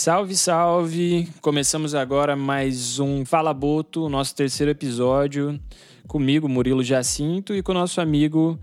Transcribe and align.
Salve, 0.00 0.36
salve! 0.36 1.28
Começamos 1.40 1.92
agora 1.92 2.36
mais 2.36 3.00
um 3.00 3.24
Fala 3.24 3.52
Boto, 3.52 4.08
nosso 4.08 4.32
terceiro 4.32 4.70
episódio. 4.70 5.58
Comigo, 6.06 6.48
Murilo 6.48 6.84
Jacinto, 6.84 7.52
e 7.52 7.64
com 7.64 7.72
o 7.72 7.74
nosso 7.74 8.00
amigo 8.00 8.56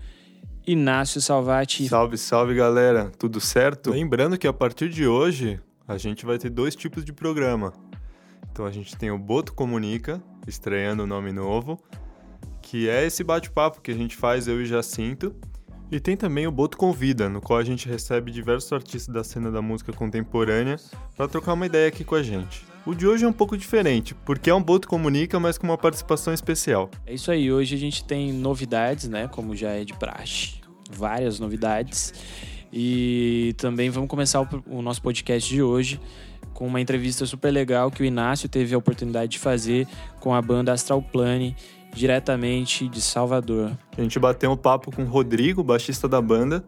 Inácio 0.66 1.20
Salvati. 1.20 1.88
Salve, 1.88 2.16
salve 2.16 2.54
galera, 2.54 3.12
tudo 3.18 3.38
certo? 3.38 3.90
Lembrando 3.90 4.38
que 4.38 4.48
a 4.48 4.52
partir 4.52 4.88
de 4.88 5.06
hoje 5.06 5.60
a 5.86 5.98
gente 5.98 6.24
vai 6.24 6.38
ter 6.38 6.48
dois 6.48 6.74
tipos 6.74 7.04
de 7.04 7.12
programa. 7.12 7.74
Então 8.50 8.64
a 8.64 8.70
gente 8.70 8.96
tem 8.96 9.10
o 9.10 9.18
Boto 9.18 9.52
Comunica, 9.52 10.22
estreando 10.48 11.02
o 11.02 11.06
nome 11.06 11.32
novo, 11.32 11.78
que 12.62 12.88
é 12.88 13.04
esse 13.04 13.22
bate-papo 13.22 13.82
que 13.82 13.90
a 13.90 13.94
gente 13.94 14.16
faz, 14.16 14.48
eu 14.48 14.62
e 14.62 14.64
Jacinto. 14.64 15.36
E 15.90 16.00
tem 16.00 16.16
também 16.16 16.46
o 16.46 16.50
Boto 16.50 16.76
Convida, 16.76 17.28
no 17.28 17.40
qual 17.40 17.60
a 17.60 17.64
gente 17.64 17.88
recebe 17.88 18.32
diversos 18.32 18.72
artistas 18.72 19.14
da 19.14 19.22
cena 19.22 19.52
da 19.52 19.62
música 19.62 19.92
contemporânea 19.92 20.76
para 21.16 21.28
trocar 21.28 21.52
uma 21.52 21.64
ideia 21.64 21.86
aqui 21.86 22.02
com 22.02 22.16
a 22.16 22.22
gente. 22.22 22.64
O 22.84 22.94
de 22.94 23.06
hoje 23.06 23.24
é 23.24 23.28
um 23.28 23.32
pouco 23.32 23.56
diferente, 23.56 24.14
porque 24.24 24.50
é 24.50 24.54
um 24.54 24.62
Boto 24.62 24.88
Comunica, 24.88 25.38
mas 25.38 25.56
com 25.56 25.66
uma 25.66 25.78
participação 25.78 26.34
especial. 26.34 26.90
É 27.06 27.14
isso 27.14 27.30
aí, 27.30 27.52
hoje 27.52 27.76
a 27.76 27.78
gente 27.78 28.04
tem 28.04 28.32
novidades, 28.32 29.08
né? 29.08 29.28
Como 29.28 29.54
já 29.54 29.70
é 29.70 29.84
de 29.84 29.92
praxe. 29.94 30.60
Várias 30.90 31.38
novidades. 31.38 32.12
E 32.72 33.54
também 33.56 33.88
vamos 33.88 34.08
começar 34.08 34.40
o, 34.66 34.82
nosso 34.82 35.00
podcast 35.00 35.48
de 35.48 35.62
hoje 35.62 36.00
com 36.52 36.66
uma 36.66 36.80
entrevista 36.80 37.24
super 37.26 37.50
legal 37.50 37.90
que 37.90 38.02
o 38.02 38.04
Inácio 38.04 38.48
teve 38.48 38.74
a 38.74 38.78
oportunidade 38.78 39.32
de 39.32 39.38
fazer 39.38 39.86
com 40.20 40.34
a 40.34 40.42
banda 40.42 40.72
Astral 40.72 41.02
Plane 41.02 41.54
diretamente 41.96 42.86
de 42.86 43.00
Salvador. 43.00 43.72
A 43.96 44.02
gente 44.02 44.18
bateu 44.18 44.52
um 44.52 44.56
papo 44.56 44.94
com 44.94 45.02
o 45.02 45.06
Rodrigo, 45.06 45.64
baixista 45.64 46.06
da 46.06 46.20
banda, 46.20 46.62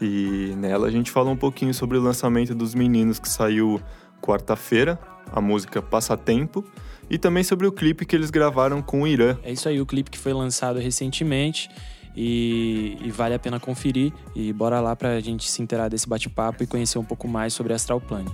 e 0.00 0.54
nela 0.56 0.88
a 0.88 0.90
gente 0.90 1.10
falou 1.10 1.32
um 1.32 1.36
pouquinho 1.36 1.74
sobre 1.74 1.98
o 1.98 2.00
lançamento 2.00 2.54
dos 2.54 2.74
Meninos 2.74 3.18
que 3.18 3.28
saiu 3.28 3.80
quarta-feira, 4.22 4.98
a 5.30 5.40
música 5.40 5.82
Passatempo, 5.82 6.64
e 7.10 7.18
também 7.18 7.44
sobre 7.44 7.66
o 7.66 7.72
clipe 7.72 8.06
que 8.06 8.16
eles 8.16 8.30
gravaram 8.30 8.80
com 8.80 9.02
o 9.02 9.06
Irã. 9.06 9.36
É 9.42 9.52
isso 9.52 9.68
aí, 9.68 9.80
o 9.80 9.86
clipe 9.86 10.10
que 10.10 10.18
foi 10.18 10.32
lançado 10.32 10.78
recentemente. 10.78 11.68
E, 12.16 12.96
e, 13.02 13.10
vale 13.10 13.34
a 13.34 13.38
pena 13.38 13.60
conferir. 13.60 14.12
E 14.34 14.52
bora 14.52 14.80
lá 14.80 14.96
pra 14.96 15.20
gente 15.20 15.48
se 15.48 15.62
inteirar 15.62 15.88
desse 15.88 16.08
bate-papo 16.08 16.62
e 16.62 16.66
conhecer 16.66 16.98
um 16.98 17.04
pouco 17.04 17.28
mais 17.28 17.54
sobre 17.54 17.72
Astral 17.72 18.00
Plane. 18.00 18.30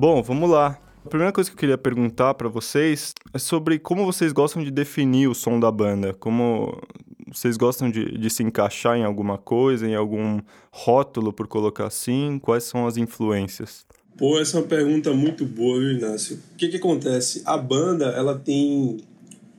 Bom, 0.00 0.22
vamos 0.22 0.48
lá. 0.48 0.80
A 1.04 1.08
primeira 1.10 1.30
coisa 1.30 1.50
que 1.50 1.54
eu 1.54 1.58
queria 1.58 1.76
perguntar 1.76 2.32
para 2.32 2.48
vocês 2.48 3.12
é 3.34 3.38
sobre 3.38 3.78
como 3.78 4.06
vocês 4.06 4.32
gostam 4.32 4.64
de 4.64 4.70
definir 4.70 5.28
o 5.28 5.34
som 5.34 5.60
da 5.60 5.70
banda. 5.70 6.14
Como 6.14 6.80
vocês 7.30 7.58
gostam 7.58 7.90
de, 7.90 8.16
de 8.16 8.30
se 8.30 8.42
encaixar 8.42 8.96
em 8.96 9.04
alguma 9.04 9.36
coisa, 9.36 9.86
em 9.86 9.94
algum 9.94 10.40
rótulo, 10.72 11.34
por 11.34 11.46
colocar 11.46 11.86
assim? 11.86 12.38
Quais 12.38 12.64
são 12.64 12.86
as 12.86 12.96
influências? 12.96 13.84
Pô, 14.16 14.40
essa 14.40 14.56
é 14.56 14.62
uma 14.62 14.66
pergunta 14.66 15.12
muito 15.12 15.44
boa, 15.44 15.78
viu, 15.78 15.92
Inácio? 15.92 16.38
O 16.54 16.56
que 16.56 16.68
que 16.68 16.78
acontece? 16.78 17.42
A 17.44 17.58
banda, 17.58 18.06
ela 18.06 18.38
tem 18.38 19.02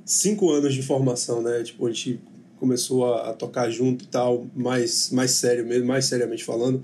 cinco 0.04 0.50
anos 0.50 0.74
de 0.74 0.82
formação, 0.82 1.44
né? 1.44 1.62
Tipo, 1.62 1.86
a 1.86 1.92
gente 1.92 2.20
começou 2.60 3.14
a, 3.14 3.30
a 3.30 3.34
tocar 3.34 3.70
junto 3.70 4.06
e 4.06 4.08
tal, 4.08 4.48
mais, 4.56 5.12
mais 5.12 5.30
sério 5.30 5.68
mesmo, 5.68 5.86
mais 5.86 6.06
seriamente 6.06 6.44
falando 6.44 6.84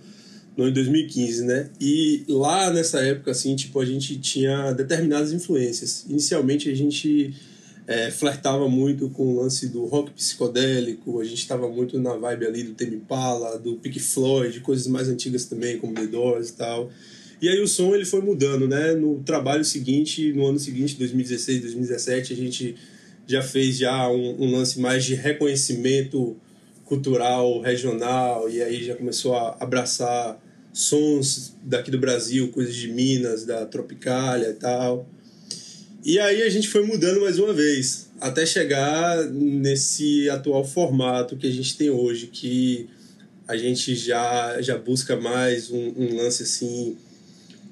em 0.65 0.73
2015, 0.73 1.43
né? 1.43 1.69
E 1.79 2.23
lá 2.27 2.71
nessa 2.71 2.99
época, 2.99 3.31
assim, 3.31 3.55
tipo, 3.55 3.79
a 3.79 3.85
gente 3.85 4.17
tinha 4.17 4.71
determinadas 4.71 5.31
influências. 5.31 6.05
Inicialmente 6.09 6.69
a 6.69 6.75
gente 6.75 7.35
é, 7.85 8.09
flertava 8.09 8.67
muito 8.67 9.09
com 9.09 9.27
o 9.27 9.41
lance 9.41 9.67
do 9.67 9.85
rock 9.85 10.11
psicodélico, 10.11 11.19
a 11.19 11.23
gente 11.23 11.39
estava 11.39 11.69
muito 11.69 11.99
na 11.99 12.15
vibe 12.15 12.45
ali 12.45 12.63
do 12.63 12.73
Tame 12.73 13.01
do 13.63 13.75
Pink 13.75 13.99
Floyd, 13.99 14.59
coisas 14.61 14.87
mais 14.87 15.07
antigas 15.07 15.45
também, 15.45 15.77
como 15.77 15.93
The 15.93 16.07
Doors 16.07 16.49
e 16.49 16.53
tal. 16.53 16.89
E 17.39 17.47
aí 17.47 17.61
o 17.61 17.67
som 17.67 17.93
ele 17.93 18.05
foi 18.05 18.21
mudando, 18.21 18.67
né? 18.67 18.93
No 18.93 19.19
trabalho 19.19 19.63
seguinte, 19.63 20.33
no 20.33 20.47
ano 20.47 20.57
seguinte, 20.57 20.95
2016, 20.97 21.61
2017, 21.61 22.33
a 22.33 22.35
gente 22.35 22.75
já 23.27 23.43
fez 23.43 23.77
já 23.77 24.09
um, 24.09 24.41
um 24.41 24.51
lance 24.57 24.79
mais 24.79 25.05
de 25.05 25.13
reconhecimento 25.13 26.35
cultural, 26.83 27.61
regional, 27.61 28.49
e 28.49 28.61
aí 28.61 28.83
já 28.83 28.95
começou 28.95 29.35
a 29.35 29.57
abraçar 29.59 30.41
sons 30.77 31.55
daqui 31.63 31.89
do 31.89 31.97
Brasil, 31.97 32.49
coisas 32.49 32.75
de 32.75 32.87
Minas, 32.87 33.43
da 33.43 33.65
Tropicália 33.65 34.49
e 34.49 34.53
tal. 34.53 35.09
E 36.05 36.19
aí 36.19 36.43
a 36.43 36.49
gente 36.49 36.67
foi 36.67 36.85
mudando 36.85 37.21
mais 37.21 37.39
uma 37.39 37.51
vez, 37.51 38.11
até 38.21 38.45
chegar 38.45 39.25
nesse 39.25 40.29
atual 40.29 40.63
formato 40.63 41.35
que 41.35 41.47
a 41.47 41.51
gente 41.51 41.75
tem 41.75 41.89
hoje, 41.89 42.27
que 42.27 42.87
a 43.47 43.57
gente 43.57 43.95
já, 43.95 44.61
já 44.61 44.77
busca 44.77 45.15
mais 45.15 45.71
um, 45.71 45.93
um 45.97 46.15
lance 46.15 46.43
assim, 46.43 46.95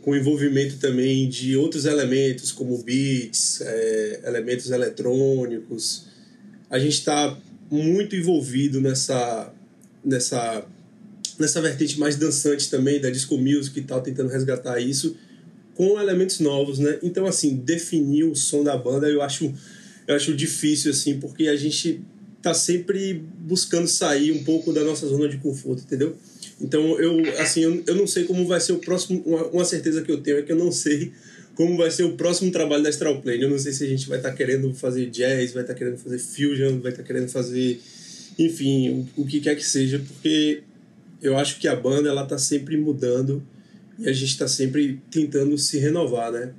com 0.01 0.15
envolvimento 0.15 0.77
também 0.77 1.29
de 1.29 1.55
outros 1.55 1.85
elementos, 1.85 2.51
como 2.51 2.81
beats, 2.81 3.61
é, 3.61 4.21
elementos 4.25 4.71
eletrônicos. 4.71 6.07
A 6.71 6.79
gente 6.79 6.93
está 6.93 7.37
muito 7.69 8.15
envolvido 8.15 8.81
nessa, 8.81 9.53
nessa 10.03 10.65
nessa 11.39 11.61
vertente 11.61 11.99
mais 11.99 12.15
dançante 12.15 12.69
também, 12.69 12.99
da 12.99 13.09
disco 13.09 13.37
music 13.37 13.79
e 13.79 13.83
tal, 13.83 14.01
tentando 14.01 14.29
resgatar 14.29 14.79
isso 14.79 15.15
com 15.75 15.99
elementos 15.99 16.39
novos, 16.39 16.79
né? 16.79 16.97
Então, 17.03 17.25
assim, 17.25 17.57
definir 17.57 18.23
o 18.23 18.35
som 18.35 18.63
da 18.63 18.77
banda 18.77 19.07
eu 19.09 19.21
acho, 19.21 19.53
eu 20.07 20.15
acho 20.15 20.33
difícil, 20.33 20.91
assim, 20.91 21.19
porque 21.19 21.47
a 21.47 21.55
gente 21.55 22.01
tá 22.41 22.53
sempre 22.53 23.21
buscando 23.39 23.87
sair 23.87 24.31
um 24.31 24.43
pouco 24.43 24.71
da 24.71 24.83
nossa 24.83 25.05
zona 25.07 25.27
de 25.27 25.37
conforto, 25.37 25.83
entendeu? 25.83 26.15
Então, 26.61 26.97
eu, 26.99 27.19
assim, 27.39 27.61
eu, 27.61 27.83
eu 27.85 27.95
não 27.95 28.07
sei 28.07 28.23
como 28.23 28.47
vai 28.47 28.61
ser 28.61 28.71
o 28.71 28.77
próximo... 28.77 29.21
Uma, 29.25 29.47
uma 29.47 29.65
certeza 29.65 30.01
que 30.01 30.11
eu 30.11 30.21
tenho 30.21 30.37
é 30.37 30.41
que 30.41 30.51
eu 30.51 30.55
não 30.55 30.71
sei 30.71 31.11
como 31.55 31.75
vai 31.75 31.91
ser 31.91 32.03
o 32.03 32.13
próximo 32.13 32.51
trabalho 32.51 32.83
da 32.83 32.89
Astral 32.89 33.21
Plane. 33.21 33.41
Eu 33.41 33.49
não 33.49 33.59
sei 33.59 33.73
se 33.73 33.83
a 33.83 33.87
gente 33.87 34.07
vai 34.07 34.19
estar 34.19 34.29
tá 34.29 34.35
querendo 34.35 34.73
fazer 34.73 35.09
jazz, 35.09 35.51
vai 35.51 35.63
estar 35.63 35.73
tá 35.73 35.79
querendo 35.79 35.97
fazer 35.97 36.19
fusion, 36.19 36.79
vai 36.79 36.91
estar 36.91 37.03
tá 37.03 37.07
querendo 37.07 37.27
fazer... 37.27 37.81
Enfim, 38.37 39.07
o, 39.17 39.21
o 39.21 39.25
que 39.25 39.39
quer 39.39 39.55
que 39.55 39.65
seja, 39.65 39.99
porque 39.99 40.61
eu 41.21 41.37
acho 41.37 41.59
que 41.59 41.67
a 41.67 41.75
banda 41.75 42.09
ela 42.09 42.25
tá 42.25 42.37
sempre 42.37 42.77
mudando 42.77 43.43
e 43.97 44.09
a 44.09 44.13
gente 44.13 44.31
está 44.31 44.47
sempre 44.47 45.01
tentando 45.09 45.57
se 45.57 45.77
renovar, 45.77 46.31
né? 46.31 46.53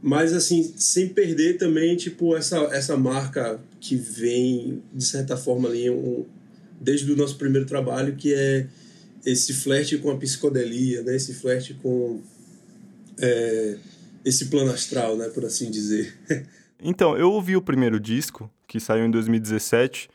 Mas 0.00 0.32
assim, 0.32 0.72
sem 0.76 1.08
perder 1.08 1.58
também 1.58 1.96
tipo 1.96 2.36
essa 2.36 2.56
essa 2.72 2.96
marca 2.96 3.60
que 3.80 3.96
vem 3.96 4.82
de 4.94 5.04
certa 5.04 5.36
forma 5.36 5.68
ali 5.68 5.90
um, 5.90 6.24
desde 6.80 7.10
o 7.10 7.16
nosso 7.16 7.36
primeiro 7.36 7.66
trabalho, 7.66 8.14
que 8.16 8.32
é 8.32 8.66
esse 9.26 9.52
flerte 9.52 9.98
com 9.98 10.10
a 10.10 10.16
psicodelia, 10.16 11.02
né? 11.02 11.16
Esse 11.16 11.34
flerte 11.34 11.74
com 11.74 12.20
é, 13.18 13.76
esse 14.24 14.46
plano 14.46 14.70
astral, 14.70 15.16
né, 15.16 15.28
por 15.28 15.44
assim 15.44 15.70
dizer. 15.70 16.14
Então, 16.80 17.16
eu 17.16 17.32
ouvi 17.32 17.56
o 17.56 17.60
primeiro 17.60 17.98
disco, 17.98 18.48
que 18.64 18.78
saiu 18.78 19.04
em 19.04 19.10
2017, 19.10 20.08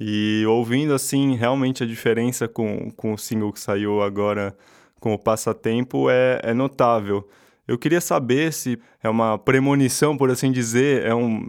e 0.00 0.44
ouvindo 0.46 0.94
assim, 0.94 1.34
realmente 1.34 1.82
a 1.82 1.86
diferença 1.86 2.46
com, 2.46 2.90
com 2.92 3.14
o 3.14 3.18
single 3.18 3.52
que 3.52 3.60
saiu 3.60 4.00
agora 4.02 4.56
com 5.00 5.12
o 5.12 5.18
Passatempo 5.18 6.08
é, 6.10 6.40
é 6.42 6.54
notável. 6.54 7.28
Eu 7.66 7.76
queria 7.76 8.00
saber 8.00 8.52
se 8.52 8.78
é 9.02 9.08
uma 9.08 9.38
premonição, 9.38 10.16
por 10.16 10.30
assim 10.30 10.50
dizer, 10.50 11.04
é 11.04 11.14
um, 11.14 11.48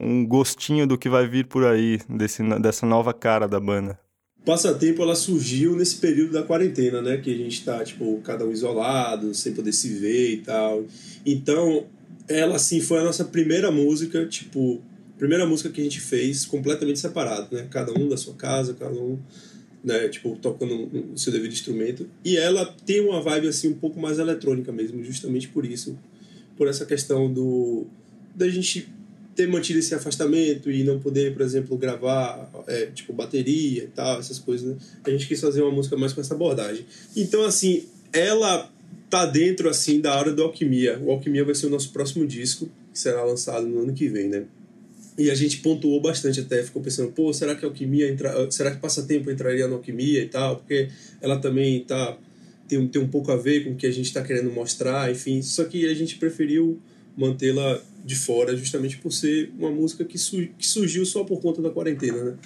um 0.00 0.26
gostinho 0.26 0.86
do 0.86 0.96
que 0.96 1.08
vai 1.08 1.26
vir 1.26 1.46
por 1.46 1.64
aí, 1.64 2.00
desse, 2.08 2.42
dessa 2.60 2.86
nova 2.86 3.12
cara 3.12 3.46
da 3.46 3.60
banda. 3.60 3.98
Passatempo 4.44 5.02
ela 5.02 5.14
surgiu 5.14 5.76
nesse 5.76 5.96
período 5.96 6.32
da 6.32 6.42
quarentena, 6.42 7.02
né? 7.02 7.18
Que 7.18 7.34
a 7.34 7.36
gente 7.36 7.62
tá, 7.64 7.84
tipo, 7.84 8.18
cada 8.22 8.46
um 8.46 8.50
isolado, 8.50 9.34
sem 9.34 9.52
poder 9.52 9.72
se 9.72 9.92
ver 9.98 10.32
e 10.32 10.36
tal. 10.38 10.84
Então, 11.26 11.84
ela, 12.26 12.56
assim, 12.56 12.80
foi 12.80 13.00
a 13.00 13.04
nossa 13.04 13.24
primeira 13.24 13.70
música, 13.70 14.24
tipo, 14.24 14.80
primeira 15.18 15.44
música 15.46 15.68
que 15.68 15.80
a 15.80 15.84
gente 15.84 16.00
fez 16.00 16.44
completamente 16.44 16.98
separado, 16.98 17.54
né? 17.54 17.66
Cada 17.70 17.92
um 17.92 18.08
da 18.08 18.16
sua 18.16 18.34
casa, 18.34 18.72
cada 18.74 18.94
um, 18.94 19.18
né? 19.82 20.08
Tipo, 20.08 20.36
tocando 20.36 21.12
o 21.12 21.18
seu 21.18 21.32
devido 21.32 21.52
instrumento. 21.52 22.08
E 22.24 22.36
ela 22.36 22.64
tem 22.86 23.00
uma 23.00 23.20
vibe, 23.20 23.48
assim, 23.48 23.68
um 23.68 23.74
pouco 23.74 24.00
mais 24.00 24.18
eletrônica 24.18 24.72
mesmo, 24.72 25.02
justamente 25.02 25.48
por 25.48 25.66
isso. 25.66 25.98
Por 26.56 26.68
essa 26.68 26.86
questão 26.86 27.32
do... 27.32 27.86
da 28.34 28.48
gente 28.48 28.88
ter 29.34 29.46
mantido 29.46 29.78
esse 29.78 29.94
afastamento 29.94 30.68
e 30.68 30.82
não 30.82 30.98
poder, 30.98 31.32
por 31.32 31.42
exemplo, 31.42 31.76
gravar, 31.76 32.50
é, 32.66 32.86
tipo, 32.86 33.12
bateria 33.12 33.84
e 33.84 33.86
tal, 33.86 34.18
essas 34.18 34.38
coisas, 34.38 34.68
né? 34.68 34.76
A 35.04 35.10
gente 35.10 35.28
quis 35.28 35.40
fazer 35.40 35.62
uma 35.62 35.70
música 35.70 35.96
mais 35.96 36.12
com 36.12 36.20
essa 36.20 36.34
abordagem. 36.34 36.84
Então, 37.16 37.44
assim, 37.44 37.84
ela 38.12 38.68
tá 39.08 39.26
dentro, 39.26 39.68
assim, 39.68 40.00
da 40.00 40.16
hora 40.16 40.32
do 40.32 40.42
Alquimia. 40.42 40.98
O 41.00 41.10
Alquimia 41.10 41.44
vai 41.44 41.54
ser 41.54 41.66
o 41.66 41.70
nosso 41.70 41.92
próximo 41.92 42.26
disco, 42.26 42.68
que 42.92 42.98
será 42.98 43.24
lançado 43.24 43.66
no 43.66 43.80
ano 43.82 43.92
que 43.92 44.08
vem, 44.08 44.28
né? 44.28 44.44
E 45.18 45.30
a 45.30 45.34
gente 45.34 45.58
pontuou 45.58 46.00
bastante 46.00 46.40
até, 46.40 46.62
ficou 46.62 46.80
pensando, 46.80 47.10
pô, 47.10 47.32
será 47.32 47.54
que 47.56 47.64
alquimia 47.64 48.08
entra, 48.08 48.48
será 48.50 48.70
que 48.70 48.80
passatempo 48.80 49.30
entraria 49.30 49.66
na 49.66 49.74
alquimia 49.74 50.22
e 50.22 50.28
tal? 50.28 50.56
Porque 50.56 50.88
ela 51.20 51.38
também 51.38 51.80
tá 51.84 52.16
tem, 52.68 52.86
tem 52.86 53.02
um 53.02 53.08
pouco 53.08 53.32
a 53.32 53.36
ver 53.36 53.64
com 53.64 53.72
o 53.72 53.76
que 53.76 53.86
a 53.86 53.90
gente 53.90 54.06
está 54.06 54.22
querendo 54.22 54.50
mostrar, 54.52 55.10
enfim. 55.10 55.42
Só 55.42 55.64
que 55.64 55.88
a 55.88 55.94
gente 55.94 56.16
preferiu 56.16 56.78
mantê-la 57.16 57.80
de 58.04 58.14
fora 58.14 58.56
justamente 58.56 58.98
por 58.98 59.12
ser 59.12 59.50
uma 59.58 59.70
música 59.70 60.04
que, 60.04 60.18
su, 60.18 60.46
que 60.56 60.66
surgiu 60.66 61.04
só 61.04 61.24
por 61.24 61.40
conta 61.40 61.60
da 61.60 61.70
quarentena, 61.70 62.22
né? 62.22 62.38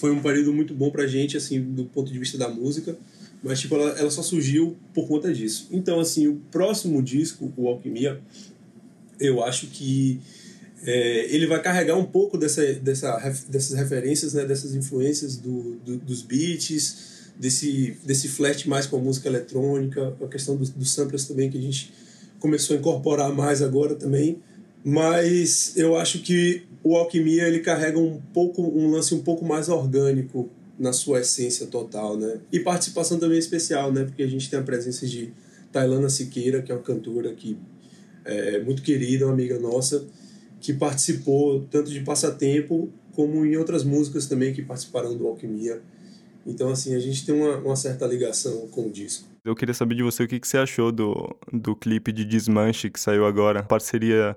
foi 0.00 0.10
um 0.10 0.20
período 0.20 0.52
muito 0.52 0.72
bom 0.72 0.90
pra 0.90 1.06
gente, 1.06 1.36
assim, 1.36 1.60
do 1.60 1.84
ponto 1.84 2.10
de 2.10 2.18
vista 2.18 2.38
da 2.38 2.48
música. 2.48 2.96
Mas, 3.42 3.60
tipo, 3.60 3.74
ela, 3.74 3.90
ela 3.98 4.10
só 4.10 4.22
surgiu 4.22 4.76
por 4.94 5.06
conta 5.06 5.32
disso. 5.32 5.68
Então, 5.70 6.00
assim, 6.00 6.26
o 6.26 6.36
próximo 6.50 7.02
disco, 7.02 7.52
o 7.54 7.68
Alquimia, 7.68 8.18
eu 9.18 9.44
acho 9.44 9.66
que 9.66 10.18
é, 10.86 11.34
ele 11.34 11.46
vai 11.46 11.60
carregar 11.60 11.96
um 11.96 12.04
pouco 12.04 12.38
dessa, 12.38 12.64
dessa, 12.74 13.18
dessas 13.48 13.76
referências, 13.76 14.34
né, 14.34 14.44
dessas 14.44 14.74
influências 14.74 15.36
do, 15.36 15.76
do, 15.76 15.96
dos 15.98 16.22
beats, 16.22 17.32
desse, 17.38 17.96
desse 18.04 18.28
flash 18.28 18.64
mais 18.64 18.86
com 18.86 18.96
a 18.96 19.00
música 19.00 19.28
eletrônica, 19.28 20.16
a 20.22 20.26
questão 20.28 20.56
dos, 20.56 20.70
dos 20.70 20.92
samplers 20.92 21.26
também 21.26 21.50
que 21.50 21.58
a 21.58 21.60
gente 21.60 21.92
começou 22.38 22.76
a 22.76 22.78
incorporar 22.78 23.32
mais 23.32 23.62
agora 23.62 23.94
também. 23.94 24.38
Mas 24.82 25.76
eu 25.76 25.96
acho 25.96 26.20
que 26.20 26.62
o 26.82 26.96
Alquimia 26.96 27.46
ele 27.46 27.60
carrega 27.60 27.98
um 27.98 28.18
pouco 28.32 28.62
um 28.62 28.90
lance 28.90 29.14
um 29.14 29.20
pouco 29.20 29.44
mais 29.44 29.68
orgânico 29.68 30.48
na 30.78 30.94
sua 30.94 31.20
essência 31.20 31.66
total, 31.66 32.16
né? 32.16 32.40
E 32.50 32.58
participação 32.58 33.18
também 33.18 33.38
especial, 33.38 33.92
né? 33.92 34.04
Porque 34.04 34.22
a 34.22 34.26
gente 34.26 34.48
tem 34.48 34.58
a 34.58 34.62
presença 34.62 35.06
de 35.06 35.30
Tailana 35.70 36.08
Siqueira, 36.08 36.62
que 36.62 36.72
é 36.72 36.74
uma 36.74 36.82
cantora 36.82 37.34
que 37.34 37.58
é 38.24 38.58
muito 38.60 38.80
querida, 38.80 39.26
uma 39.26 39.34
amiga 39.34 39.58
nossa, 39.58 40.06
que 40.60 40.72
participou 40.72 41.66
tanto 41.70 41.90
de 41.90 42.00
Passatempo 42.00 42.90
como 43.14 43.44
em 43.44 43.56
outras 43.56 43.82
músicas 43.82 44.26
também 44.26 44.52
que 44.52 44.62
participaram 44.62 45.16
do 45.16 45.26
Alquimia. 45.26 45.80
Então, 46.46 46.70
assim, 46.70 46.94
a 46.94 46.98
gente 46.98 47.24
tem 47.24 47.34
uma, 47.34 47.56
uma 47.56 47.76
certa 47.76 48.06
ligação 48.06 48.68
com 48.68 48.86
o 48.86 48.90
disco. 48.90 49.28
Eu 49.44 49.54
queria 49.54 49.74
saber 49.74 49.94
de 49.94 50.02
você 50.02 50.24
o 50.24 50.28
que, 50.28 50.38
que 50.38 50.46
você 50.46 50.58
achou 50.58 50.92
do, 50.92 51.36
do 51.52 51.74
clipe 51.74 52.12
de 52.12 52.24
Desmanche 52.24 52.90
que 52.90 53.00
saiu 53.00 53.24
agora, 53.24 53.62
parceria 53.62 54.36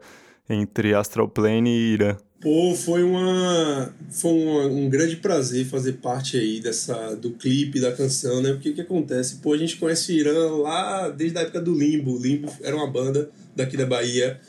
entre 0.49 0.93
Astral 0.93 1.27
Plane 1.27 1.69
e 1.69 1.93
Irã. 1.93 2.17
Pô, 2.41 2.75
foi 2.75 3.03
uma 3.03 3.93
foi 4.09 4.31
uma, 4.31 4.65
um 4.65 4.89
grande 4.89 5.15
prazer 5.15 5.65
fazer 5.65 5.93
parte 5.93 6.37
aí 6.37 6.59
dessa 6.59 7.15
do 7.15 7.31
clipe 7.31 7.79
da 7.79 7.93
canção, 7.93 8.41
né? 8.41 8.51
Porque 8.51 8.71
o 8.71 8.73
que 8.73 8.81
acontece? 8.81 9.37
Pô, 9.37 9.53
a 9.53 9.57
gente 9.57 9.77
conhece 9.77 10.11
o 10.11 10.15
Irã 10.15 10.51
lá 10.57 11.09
desde 11.09 11.37
a 11.37 11.41
época 11.41 11.61
do 11.61 11.73
Limbo. 11.73 12.17
O 12.17 12.21
Limbo 12.21 12.51
era 12.61 12.75
uma 12.75 12.91
banda 12.91 13.29
daqui 13.55 13.77
da 13.77 13.85
Bahia 13.85 14.41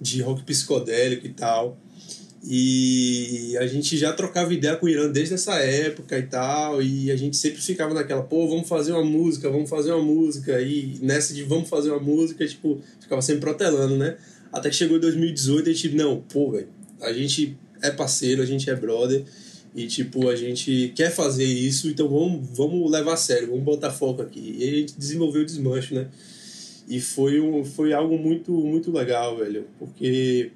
de 0.00 0.22
rock 0.22 0.42
psicodélico 0.42 1.26
e 1.26 1.30
tal. 1.30 1.78
E 2.44 3.56
a 3.58 3.66
gente 3.66 3.96
já 3.96 4.12
trocava 4.12 4.54
ideia 4.54 4.76
com 4.76 4.86
o 4.86 4.88
Irã 4.88 5.10
desde 5.10 5.34
essa 5.34 5.56
época 5.56 6.18
e 6.18 6.22
tal, 6.22 6.80
e 6.80 7.10
a 7.10 7.16
gente 7.16 7.36
sempre 7.36 7.60
ficava 7.60 7.92
naquela, 7.92 8.22
pô, 8.22 8.48
vamos 8.48 8.68
fazer 8.68 8.92
uma 8.92 9.04
música, 9.04 9.50
vamos 9.50 9.68
fazer 9.68 9.92
uma 9.92 10.02
música, 10.02 10.60
e 10.60 10.98
nessa 11.02 11.34
de 11.34 11.42
vamos 11.42 11.68
fazer 11.68 11.90
uma 11.90 12.00
música, 12.00 12.46
tipo, 12.46 12.80
ficava 13.00 13.20
sempre 13.20 13.40
protelando, 13.40 13.96
né? 13.96 14.16
Até 14.52 14.70
que 14.70 14.76
chegou 14.76 14.98
2018 15.00 15.68
e 15.68 15.70
a 15.70 15.74
gente, 15.74 15.96
não, 15.96 16.20
pô, 16.20 16.52
velho, 16.52 16.68
a 17.00 17.12
gente 17.12 17.56
é 17.82 17.90
parceiro, 17.90 18.40
a 18.40 18.46
gente 18.46 18.70
é 18.70 18.74
brother 18.74 19.24
e 19.74 19.86
tipo, 19.86 20.28
a 20.28 20.36
gente 20.36 20.92
quer 20.94 21.10
fazer 21.10 21.44
isso, 21.44 21.88
então 21.88 22.08
vamos, 22.08 22.48
vamos 22.56 22.90
levar 22.90 23.14
a 23.14 23.16
sério, 23.16 23.48
vamos 23.48 23.64
botar 23.64 23.90
foco 23.90 24.22
aqui. 24.22 24.56
E 24.58 24.64
a 24.64 24.76
gente 24.78 24.98
desenvolveu 24.98 25.42
o 25.42 25.44
desmanche, 25.44 25.94
né? 25.94 26.08
E 26.88 27.00
foi, 27.00 27.40
um, 27.40 27.64
foi 27.64 27.92
algo 27.92 28.18
muito, 28.18 28.52
muito 28.52 28.90
legal, 28.90 29.36
velho, 29.36 29.66
porque 29.78 30.50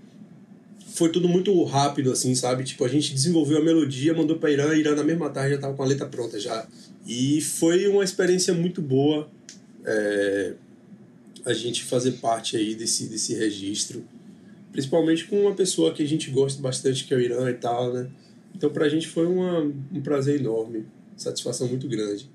foi 0.94 1.10
tudo 1.10 1.28
muito 1.28 1.62
rápido, 1.64 2.10
assim, 2.10 2.34
sabe? 2.34 2.64
Tipo, 2.64 2.84
a 2.84 2.88
gente 2.88 3.12
desenvolveu 3.12 3.58
a 3.58 3.64
melodia, 3.64 4.14
mandou 4.14 4.38
pra 4.38 4.50
Irã, 4.50 4.74
Irã 4.74 4.94
na 4.94 5.04
mesma 5.04 5.28
tarde 5.30 5.54
já 5.54 5.60
tava 5.60 5.74
com 5.74 5.82
a 5.82 5.86
letra 5.86 6.06
pronta 6.06 6.40
já. 6.40 6.66
E 7.06 7.40
foi 7.40 7.86
uma 7.86 8.02
experiência 8.02 8.54
muito 8.54 8.80
boa 8.80 9.28
é, 9.84 10.54
a 11.44 11.52
gente 11.52 11.84
fazer 11.84 12.12
parte 12.12 12.56
aí 12.56 12.74
desse, 12.74 13.08
desse 13.08 13.34
registro 13.34 14.04
principalmente 14.72 15.26
com 15.26 15.42
uma 15.42 15.54
pessoa 15.54 15.92
que 15.92 16.02
a 16.02 16.08
gente 16.08 16.30
gosta 16.30 16.60
bastante, 16.60 17.04
que 17.04 17.12
é 17.12 17.16
o 17.16 17.20
Irã 17.20 17.48
e 17.50 17.54
tal, 17.54 17.92
né? 17.92 18.10
Então 18.56 18.70
pra 18.70 18.88
gente 18.88 19.06
foi 19.06 19.26
uma, 19.26 19.60
um 19.60 20.00
prazer 20.02 20.40
enorme, 20.40 20.86
satisfação 21.14 21.68
muito 21.68 21.86
grande. 21.86 22.28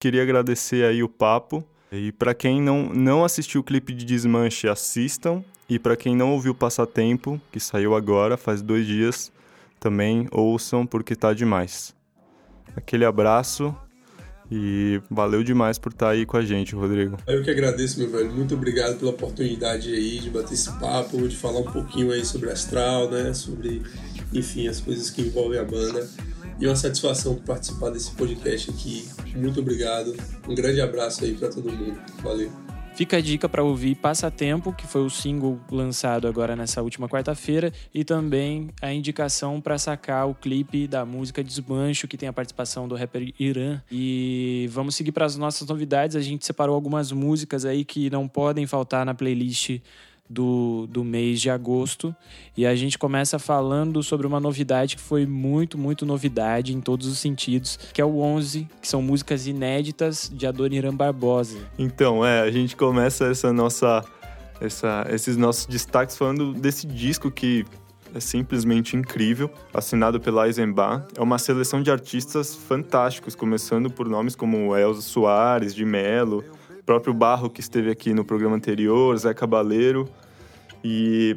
Queria 0.00 0.22
agradecer 0.22 0.84
aí 0.84 1.02
o 1.02 1.08
papo. 1.08 1.64
E 1.92 2.10
para 2.10 2.32
quem 2.32 2.62
não, 2.62 2.88
não 2.88 3.22
assistiu 3.22 3.60
o 3.60 3.64
clipe 3.64 3.92
de 3.92 4.06
Desmanche, 4.06 4.66
assistam. 4.66 5.44
E 5.68 5.78
para 5.78 5.94
quem 5.94 6.16
não 6.16 6.32
ouviu 6.32 6.54
Passatempo, 6.54 7.40
que 7.52 7.60
saiu 7.60 7.94
agora, 7.94 8.38
faz 8.38 8.62
dois 8.62 8.86
dias, 8.86 9.30
também 9.78 10.26
ouçam 10.30 10.86
porque 10.86 11.14
tá 11.14 11.34
demais. 11.34 11.94
Aquele 12.74 13.04
abraço 13.04 13.74
e 14.50 15.00
valeu 15.10 15.42
demais 15.42 15.78
por 15.78 15.92
estar 15.92 16.06
tá 16.06 16.12
aí 16.12 16.24
com 16.24 16.36
a 16.36 16.42
gente, 16.42 16.74
Rodrigo. 16.74 17.18
Eu 17.26 17.42
que 17.42 17.50
agradeço, 17.50 17.98
meu 17.98 18.10
velho. 18.10 18.32
Muito 18.32 18.54
obrigado 18.54 18.98
pela 18.98 19.10
oportunidade 19.10 19.92
aí 19.92 20.18
de 20.18 20.30
bater 20.30 20.54
esse 20.54 20.70
papo, 20.78 21.28
de 21.28 21.36
falar 21.36 21.60
um 21.60 21.70
pouquinho 21.70 22.10
aí 22.10 22.24
sobre 22.24 22.50
Astral, 22.50 23.10
né? 23.10 23.34
Sobre, 23.34 23.82
enfim, 24.32 24.66
as 24.66 24.80
coisas 24.80 25.10
que 25.10 25.22
envolvem 25.22 25.58
a 25.58 25.64
banda. 25.64 26.08
E 26.60 26.66
uma 26.66 26.76
satisfação 26.76 27.36
participar 27.36 27.90
desse 27.90 28.12
podcast 28.12 28.70
aqui. 28.70 29.08
Muito 29.34 29.60
obrigado. 29.60 30.14
Um 30.48 30.54
grande 30.54 30.80
abraço 30.80 31.24
aí 31.24 31.34
para 31.34 31.48
todo 31.48 31.72
mundo. 31.72 31.98
Valeu. 32.22 32.50
Fica 32.94 33.16
a 33.16 33.20
dica 33.22 33.48
para 33.48 33.64
ouvir 33.64 33.94
Passatempo, 33.94 34.70
que 34.70 34.86
foi 34.86 35.02
o 35.02 35.08
single 35.08 35.58
lançado 35.70 36.28
agora 36.28 36.54
nessa 36.54 36.82
última 36.82 37.08
quarta-feira, 37.08 37.72
e 37.92 38.04
também 38.04 38.68
a 38.82 38.92
indicação 38.92 39.62
para 39.62 39.78
sacar 39.78 40.28
o 40.28 40.34
clipe 40.34 40.86
da 40.86 41.04
música 41.06 41.42
Desmancho, 41.42 42.06
que 42.06 42.18
tem 42.18 42.28
a 42.28 42.32
participação 42.34 42.86
do 42.86 42.94
rapper 42.94 43.32
Irã. 43.38 43.80
E 43.90 44.68
vamos 44.70 44.94
seguir 44.94 45.10
para 45.10 45.24
as 45.24 45.36
nossas 45.36 45.66
novidades. 45.66 46.16
A 46.16 46.20
gente 46.20 46.44
separou 46.44 46.74
algumas 46.74 47.10
músicas 47.10 47.64
aí 47.64 47.82
que 47.82 48.10
não 48.10 48.28
podem 48.28 48.66
faltar 48.66 49.06
na 49.06 49.14
playlist 49.14 49.80
do, 50.32 50.86
do 50.88 51.04
mês 51.04 51.40
de 51.40 51.50
agosto. 51.50 52.14
E 52.56 52.66
a 52.66 52.74
gente 52.74 52.98
começa 52.98 53.38
falando 53.38 54.02
sobre 54.02 54.26
uma 54.26 54.40
novidade 54.40 54.96
que 54.96 55.02
foi 55.02 55.26
muito, 55.26 55.76
muito 55.76 56.06
novidade 56.06 56.74
em 56.74 56.80
todos 56.80 57.06
os 57.06 57.18
sentidos, 57.18 57.78
que 57.92 58.00
é 58.00 58.04
o 58.04 58.18
11, 58.18 58.66
que 58.80 58.88
são 58.88 59.02
músicas 59.02 59.46
inéditas 59.46 60.30
de 60.32 60.46
Adoniran 60.46 60.94
Barbosa. 60.94 61.58
Então, 61.78 62.24
é, 62.24 62.40
a 62.40 62.50
gente 62.50 62.74
começa 62.74 63.26
essa 63.26 63.52
nossa, 63.52 64.04
essa, 64.60 65.06
esses 65.10 65.36
nossos 65.36 65.66
destaques 65.66 66.16
falando 66.16 66.54
desse 66.54 66.86
disco 66.86 67.30
que 67.30 67.64
é 68.14 68.20
simplesmente 68.20 68.94
incrível, 68.94 69.50
assinado 69.72 70.20
pela 70.20 70.46
Eisenbach. 70.46 71.06
É 71.16 71.22
uma 71.22 71.38
seleção 71.38 71.82
de 71.82 71.90
artistas 71.90 72.54
fantásticos, 72.54 73.34
começando 73.34 73.90
por 73.90 74.06
nomes 74.06 74.36
como 74.36 74.76
Elza 74.76 75.00
Soares, 75.00 75.74
de 75.74 75.84
Mello, 75.84 76.44
próprio 76.84 77.14
Barro 77.14 77.48
que 77.48 77.60
esteve 77.60 77.90
aqui 77.90 78.12
no 78.12 78.24
programa 78.24 78.56
anterior, 78.56 79.16
Zé 79.16 79.32
Cabaleiro. 79.32 80.08
E, 80.84 81.36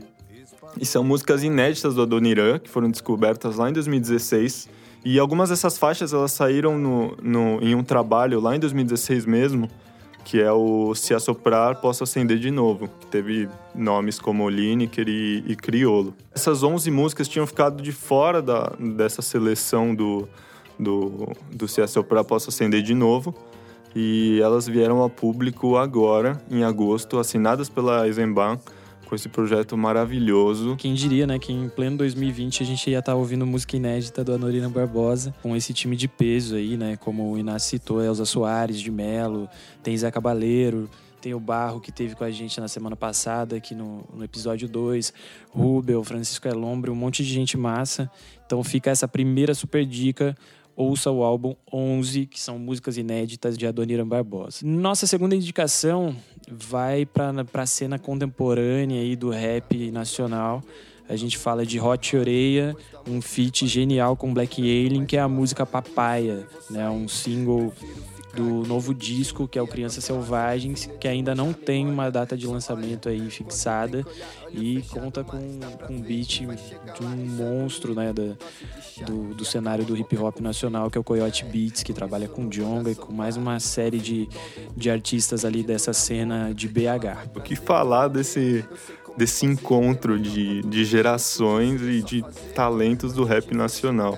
e 0.79 0.85
são 0.85 1.03
músicas 1.03 1.43
inéditas 1.43 1.95
do 1.95 2.01
Adoniran, 2.01 2.59
que 2.59 2.69
foram 2.69 2.89
descobertas 2.89 3.57
lá 3.57 3.69
em 3.69 3.73
2016. 3.73 4.69
E 5.03 5.19
algumas 5.19 5.49
dessas 5.49 5.77
faixas 5.77 6.13
elas 6.13 6.31
saíram 6.31 6.79
no, 6.79 7.15
no, 7.21 7.61
em 7.61 7.75
um 7.75 7.83
trabalho 7.83 8.39
lá 8.39 8.55
em 8.55 8.59
2016 8.59 9.25
mesmo, 9.25 9.69
que 10.23 10.41
é 10.41 10.51
o 10.51 10.95
Se 10.95 11.13
Assoprar 11.13 11.79
Posso 11.79 12.03
Acender 12.03 12.39
de 12.39 12.49
Novo, 12.49 12.89
que 12.99 13.05
teve 13.05 13.47
nomes 13.75 14.19
como 14.19 14.49
Lineker 14.49 15.07
e, 15.07 15.43
e 15.45 15.55
Criolo. 15.55 16.15
Essas 16.33 16.63
11 16.63 16.89
músicas 16.89 17.27
tinham 17.27 17.45
ficado 17.45 17.83
de 17.83 17.91
fora 17.91 18.41
da, 18.41 18.73
dessa 18.79 19.21
seleção 19.21 19.93
do, 19.93 20.27
do, 20.79 21.27
do 21.51 21.67
Se 21.67 21.81
Assoprar 21.81 22.23
Posso 22.23 22.49
Acender 22.49 22.81
de 22.81 22.95
Novo, 22.95 23.35
e 23.95 24.41
elas 24.41 24.67
vieram 24.67 25.03
a 25.03 25.09
público 25.09 25.77
agora, 25.77 26.41
em 26.49 26.63
agosto, 26.63 27.19
assinadas 27.19 27.69
pela 27.69 28.07
Eisenbahn, 28.07 28.57
com 29.05 29.15
esse 29.15 29.29
projeto 29.29 29.77
maravilhoso. 29.77 30.75
Quem 30.77 30.93
diria, 30.93 31.25
né, 31.25 31.39
que 31.39 31.53
em 31.53 31.69
pleno 31.69 31.97
2020 31.97 32.63
a 32.63 32.65
gente 32.65 32.89
ia 32.89 32.99
estar 32.99 33.13
tá 33.13 33.17
ouvindo 33.17 33.45
música 33.45 33.77
inédita 33.77 34.23
do 34.23 34.33
Anorina 34.33 34.67
Barbosa, 34.69 35.33
com 35.41 35.55
esse 35.55 35.73
time 35.73 35.95
de 35.95 36.07
peso 36.07 36.55
aí, 36.55 36.75
né, 36.75 36.97
como 36.97 37.31
o 37.31 37.37
Inácio 37.37 37.69
citou, 37.69 38.03
Elza 38.03 38.25
Soares, 38.25 38.79
de 38.79 38.91
Melo, 38.91 39.47
tem 39.83 39.95
Zé 39.97 40.11
Cabaleiro, 40.11 40.89
tem 41.21 41.33
o 41.33 41.39
Barro 41.39 41.79
que 41.79 41.91
teve 41.91 42.15
com 42.15 42.23
a 42.23 42.29
gente 42.29 42.59
na 42.59 42.67
semana 42.67 42.95
passada, 42.95 43.55
aqui 43.55 43.73
no, 43.73 44.05
no 44.13 44.23
episódio 44.23 44.67
2, 44.67 45.11
Rubel, 45.49 46.03
Francisco 46.03 46.47
Elombre, 46.47 46.91
um 46.91 46.95
monte 46.95 47.23
de 47.23 47.33
gente 47.33 47.57
massa. 47.57 48.11
Então 48.45 48.63
fica 48.63 48.91
essa 48.91 49.07
primeira 49.07 49.55
super 49.55 49.85
dica 49.85 50.37
ouça 50.75 51.09
o 51.09 51.23
álbum 51.23 51.55
11, 51.71 52.25
que 52.25 52.39
são 52.39 52.59
músicas 52.59 52.97
inéditas 52.97 53.57
de 53.57 53.65
Adoniran 53.65 54.07
Barbosa. 54.07 54.59
Nossa 54.63 55.07
segunda 55.07 55.35
indicação 55.35 56.15
vai 56.49 57.05
para 57.05 57.33
a 57.53 57.65
cena 57.65 57.97
contemporânea 57.97 59.01
aí 59.01 59.15
do 59.15 59.29
rap 59.29 59.91
nacional. 59.91 60.63
A 61.07 61.15
gente 61.15 61.37
fala 61.37 61.65
de 61.65 61.79
Hot 61.79 62.17
Oreia, 62.17 62.75
um 63.07 63.21
feat 63.21 63.67
genial 63.67 64.15
com 64.15 64.33
Black 64.33 64.61
Alien, 64.61 65.05
que 65.05 65.15
é 65.15 65.19
a 65.19 65.27
música 65.27 65.65
Papaya, 65.65 66.47
né? 66.69 66.89
Um 66.89 67.07
single 67.07 67.71
do 68.35 68.65
novo 68.67 68.93
disco, 68.93 69.47
que 69.47 69.57
é 69.57 69.61
o 69.61 69.67
Crianças 69.67 70.03
Selvagens, 70.03 70.89
que 70.99 71.07
ainda 71.07 71.33
não 71.33 71.53
tem 71.53 71.87
uma 71.87 72.09
data 72.09 72.37
de 72.37 72.45
lançamento 72.45 73.07
aí 73.07 73.29
fixada 73.29 74.05
e 74.51 74.83
conta 74.89 75.23
com, 75.23 75.37
com 75.87 75.93
um 75.93 76.01
beat 76.01 76.41
de 76.41 77.05
um 77.05 77.15
monstro 77.25 77.95
né, 77.95 78.11
da, 78.11 78.35
do, 79.05 79.33
do 79.33 79.45
cenário 79.45 79.85
do 79.85 79.95
hip 79.95 80.17
hop 80.17 80.39
nacional, 80.39 80.89
que 80.91 80.97
é 80.97 81.01
o 81.01 81.03
Coyote 81.03 81.45
Beats, 81.45 81.83
que 81.83 81.93
trabalha 81.93 82.27
com 82.27 82.49
Jonga 82.49 82.91
e 82.91 82.95
com 82.95 83.13
mais 83.13 83.37
uma 83.37 83.59
série 83.59 83.99
de, 83.99 84.27
de 84.75 84.89
artistas 84.89 85.45
ali 85.45 85.63
dessa 85.63 85.93
cena 85.93 86.53
de 86.53 86.67
BH. 86.67 87.29
O 87.35 87.41
que 87.41 87.55
falar 87.55 88.09
desse, 88.09 88.65
desse 89.17 89.45
encontro 89.45 90.19
de, 90.19 90.61
de 90.63 90.83
gerações 90.83 91.81
e 91.81 92.01
de 92.01 92.23
talentos 92.53 93.13
do 93.13 93.23
rap 93.23 93.53
nacional? 93.55 94.17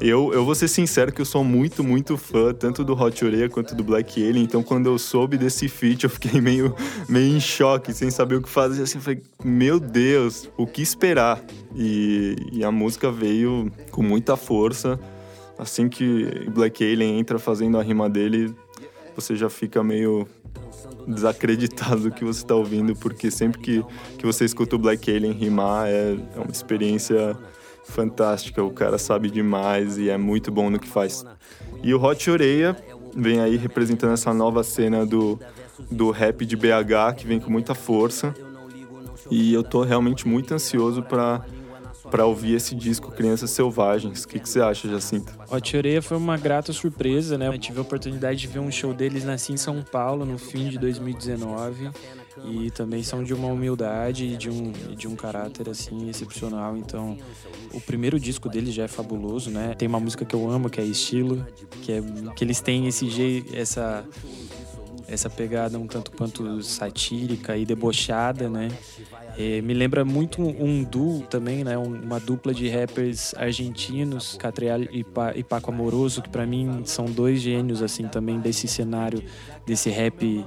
Eu, 0.00 0.32
eu 0.32 0.44
vou 0.44 0.54
ser 0.54 0.68
sincero 0.68 1.12
que 1.12 1.20
eu 1.20 1.24
sou 1.24 1.44
muito, 1.44 1.84
muito 1.84 2.16
fã, 2.16 2.52
tanto 2.52 2.84
do 2.84 2.94
Hot 2.94 3.24
Oreia 3.24 3.48
quanto 3.48 3.74
do 3.74 3.84
Black 3.84 4.20
Alien. 4.22 4.44
Então, 4.44 4.62
quando 4.62 4.86
eu 4.86 4.98
soube 4.98 5.36
desse 5.36 5.68
feat, 5.68 6.04
eu 6.04 6.10
fiquei 6.10 6.40
meio, 6.40 6.74
meio 7.08 7.36
em 7.36 7.40
choque, 7.40 7.92
sem 7.92 8.10
saber 8.10 8.36
o 8.36 8.42
que 8.42 8.48
fazer. 8.48 8.82
Assim, 8.82 8.98
falei, 8.98 9.22
meu 9.44 9.78
Deus, 9.78 10.48
o 10.56 10.66
que 10.66 10.82
esperar? 10.82 11.42
E, 11.74 12.36
e 12.52 12.64
a 12.64 12.70
música 12.70 13.10
veio 13.10 13.70
com 13.90 14.02
muita 14.02 14.36
força. 14.36 14.98
Assim 15.58 15.88
que 15.88 16.48
Black 16.50 16.82
Alien 16.82 17.20
entra 17.20 17.38
fazendo 17.38 17.78
a 17.78 17.82
rima 17.82 18.10
dele, 18.10 18.52
você 19.14 19.36
já 19.36 19.48
fica 19.48 19.82
meio 19.82 20.26
desacreditado 21.06 22.02
do 22.02 22.10
que 22.10 22.24
você 22.24 22.40
está 22.40 22.54
ouvindo, 22.54 22.94
porque 22.96 23.30
sempre 23.30 23.60
que, 23.60 23.84
que 24.18 24.24
você 24.24 24.44
escuta 24.44 24.76
o 24.76 24.78
Black 24.78 25.10
Alien 25.10 25.32
rimar 25.32 25.88
é, 25.88 26.16
é 26.34 26.38
uma 26.38 26.50
experiência 26.50 27.36
fantástica. 27.84 28.62
O 28.62 28.70
cara 28.70 28.98
sabe 28.98 29.30
demais 29.30 29.98
e 29.98 30.10
é 30.10 30.16
muito 30.16 30.50
bom 30.50 30.70
no 30.70 30.78
que 30.78 30.88
faz. 30.88 31.24
E 31.82 31.92
o 31.94 32.02
Hot 32.02 32.30
Oreia 32.30 32.76
vem 33.14 33.40
aí 33.40 33.56
representando 33.56 34.12
essa 34.12 34.32
nova 34.32 34.62
cena 34.62 35.04
do, 35.04 35.38
do 35.90 36.10
rap 36.10 36.46
de 36.46 36.56
BH 36.56 37.16
que 37.16 37.26
vem 37.26 37.40
com 37.40 37.50
muita 37.50 37.74
força. 37.74 38.34
E 39.30 39.52
eu 39.52 39.62
tô 39.62 39.82
realmente 39.82 40.26
muito 40.26 40.54
ansioso 40.54 41.02
para 41.02 41.44
para 42.10 42.26
ouvir 42.26 42.56
esse 42.56 42.74
disco 42.74 43.10
Crianças 43.10 43.50
Selvagens. 43.52 44.24
O 44.24 44.28
que, 44.28 44.38
que 44.38 44.46
você 44.46 44.60
acha, 44.60 44.86
Jacinto? 44.86 45.32
Hot 45.50 45.76
Oreia 45.76 46.02
foi 46.02 46.18
uma 46.18 46.36
grata 46.36 46.70
surpresa, 46.70 47.38
né? 47.38 47.48
Eu 47.48 47.56
tive 47.56 47.78
a 47.78 47.82
oportunidade 47.82 48.38
de 48.38 48.48
ver 48.48 48.58
um 48.58 48.70
show 48.70 48.92
deles 48.92 49.24
nasci 49.24 49.54
em 49.54 49.56
São 49.56 49.80
Paulo 49.80 50.26
no 50.26 50.36
fim 50.36 50.68
de 50.68 50.76
2019 50.78 51.90
e 52.44 52.70
também 52.70 53.02
são 53.02 53.22
de 53.22 53.34
uma 53.34 53.48
humildade 53.48 54.24
e 54.24 54.36
de 54.36 54.50
um, 54.50 54.72
de 54.96 55.06
um 55.08 55.14
caráter 55.16 55.68
assim 55.68 56.08
excepcional. 56.08 56.76
Então, 56.76 57.16
o 57.72 57.80
primeiro 57.80 58.18
disco 58.18 58.48
deles 58.48 58.74
já 58.74 58.84
é 58.84 58.88
fabuloso, 58.88 59.50
né? 59.50 59.74
Tem 59.74 59.88
uma 59.88 60.00
música 60.00 60.24
que 60.24 60.34
eu 60.34 60.50
amo 60.50 60.70
que 60.70 60.80
é 60.80 60.84
Estilo, 60.84 61.46
que 61.82 61.92
é 61.92 62.02
que 62.34 62.44
eles 62.44 62.60
têm 62.60 62.86
esse 62.86 63.44
essa 63.54 64.04
essa 65.08 65.28
pegada 65.28 65.78
um 65.78 65.86
tanto 65.86 66.10
quanto 66.12 66.62
satírica 66.62 67.56
e 67.56 67.66
debochada, 67.66 68.48
né? 68.48 68.68
Me 69.62 69.74
lembra 69.74 70.04
muito 70.04 70.42
um, 70.42 70.82
duo 70.82 71.22
também, 71.22 71.64
né? 71.64 71.76
Uma 71.76 72.18
dupla 72.20 72.52
de 72.52 72.68
rappers 72.68 73.34
argentinos, 73.34 74.36
Catrial 74.38 74.82
e, 74.82 75.04
pa, 75.04 75.32
e 75.34 75.42
Paco 75.42 75.70
Amoroso, 75.70 76.22
que 76.22 76.28
para 76.28 76.46
mim 76.46 76.82
são 76.84 77.06
dois 77.06 77.40
gênios 77.40 77.82
assim 77.82 78.08
também 78.08 78.40
desse 78.40 78.68
cenário, 78.68 79.22
desse 79.66 79.90
rap, 79.90 80.44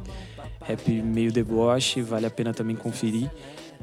rap 0.66 0.90
meio 0.90 1.32
deboche, 1.32 2.02
vale 2.02 2.26
a 2.26 2.30
pena 2.30 2.54
também 2.54 2.76
conferir. 2.76 3.32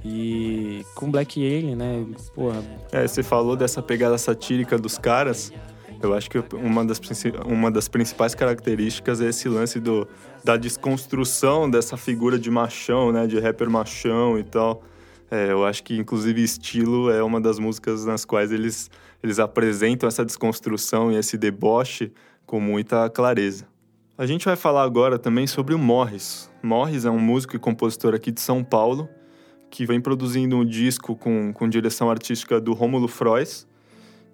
E 0.05 0.85
com 0.95 1.11
Black 1.11 1.41
Alien, 1.41 1.77
né? 1.77 2.07
Porra. 2.35 2.63
É, 2.91 3.07
você 3.07 3.23
falou 3.23 3.57
dessa 3.57 3.81
pegada 3.81 4.19
satírica 4.19 4.77
dos 4.77 4.99
caras. 4.99 5.53
Eu 6.03 6.13
acho 6.15 6.29
que 6.29 6.39
uma 6.57 6.85
das, 6.85 7.01
uma 7.47 7.71
das 7.71 7.87
principais 7.87 8.35
características 8.35 9.21
é 9.21 9.29
esse 9.29 9.49
lance 9.49 9.79
do, 9.79 10.09
da 10.43 10.57
desconstrução 10.57 11.71
dessa 11.71 11.97
figura 11.97 12.37
de 12.37 12.51
machão, 12.51 13.13
né? 13.13 13.27
De 13.29 13.39
rapper 13.39 13.71
machão 13.71 14.37
e 14.37 14.43
tal. 14.43 14.83
É, 15.31 15.53
eu 15.53 15.65
acho 15.65 15.85
que, 15.85 15.97
inclusive, 15.97 16.43
Estilo 16.43 17.09
é 17.11 17.23
uma 17.23 17.41
das 17.41 17.59
músicas 17.59 18.05
nas 18.05 18.25
quais 18.25 18.51
eles, 18.51 18.91
eles 19.23 19.39
apresentam 19.39 20.09
essa 20.09 20.25
desconstrução 20.25 21.13
e 21.13 21.17
esse 21.17 21.39
deboche 21.39 22.13
com 22.45 22.61
muita 22.61 23.09
clareza. 23.09 23.72
A 24.23 24.27
gente 24.27 24.45
vai 24.45 24.55
falar 24.55 24.85
agora 24.85 25.19
também 25.19 25.49
sobre 25.49 25.75
o 25.75 25.79
Morris. 25.81 26.49
Morris 26.63 27.05
é 27.05 27.11
um 27.11 27.19
músico 27.19 27.57
e 27.57 27.59
compositor 27.59 28.15
aqui 28.15 28.31
de 28.31 28.41
São 28.41 28.63
Paulo 28.63 29.09
que 29.69 29.85
vem 29.85 30.01
produzindo 30.01 30.57
um 30.57 30.65
disco 30.65 31.17
com, 31.17 31.53
com 31.53 31.69
direção 31.69 32.09
artística 32.09 32.61
do 32.61 32.73
Rômulo 32.73 33.09
Frois, 33.09 33.67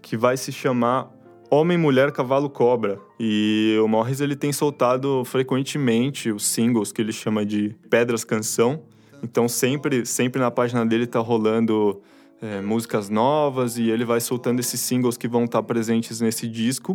que 0.02 0.14
vai 0.14 0.36
se 0.36 0.52
chamar 0.52 1.10
Homem, 1.50 1.78
Mulher, 1.78 2.12
Cavalo, 2.12 2.50
Cobra. 2.50 3.00
E 3.18 3.78
o 3.82 3.88
Morris 3.88 4.20
ele 4.20 4.36
tem 4.36 4.52
soltado 4.52 5.24
frequentemente 5.24 6.30
os 6.30 6.44
singles 6.44 6.92
que 6.92 7.00
ele 7.00 7.10
chama 7.10 7.46
de 7.46 7.74
Pedras 7.88 8.24
Canção, 8.24 8.82
então 9.22 9.48
sempre, 9.48 10.04
sempre 10.04 10.38
na 10.38 10.50
página 10.50 10.84
dele 10.84 11.06
tá 11.06 11.18
rolando 11.18 12.02
é, 12.42 12.60
músicas 12.60 13.08
novas 13.08 13.78
e 13.78 13.88
ele 13.88 14.04
vai 14.04 14.20
soltando 14.20 14.60
esses 14.60 14.82
singles 14.82 15.16
que 15.16 15.26
vão 15.26 15.44
estar 15.44 15.62
tá 15.62 15.66
presentes 15.66 16.20
nesse 16.20 16.46
disco. 16.46 16.94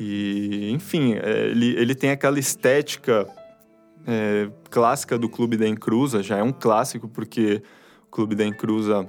E, 0.00 0.70
enfim, 0.72 1.14
é, 1.14 1.48
ele, 1.48 1.76
ele 1.76 1.94
tem 1.94 2.10
aquela 2.10 2.38
estética 2.38 3.28
é, 4.06 4.48
clássica 4.70 5.18
do 5.18 5.28
Clube 5.28 5.58
da 5.58 5.68
Encruza, 5.68 6.22
já 6.22 6.38
é 6.38 6.42
um 6.42 6.52
clássico, 6.52 7.06
porque 7.06 7.62
o 8.06 8.10
Clube 8.10 8.34
da 8.34 8.46
Encruza, 8.46 9.06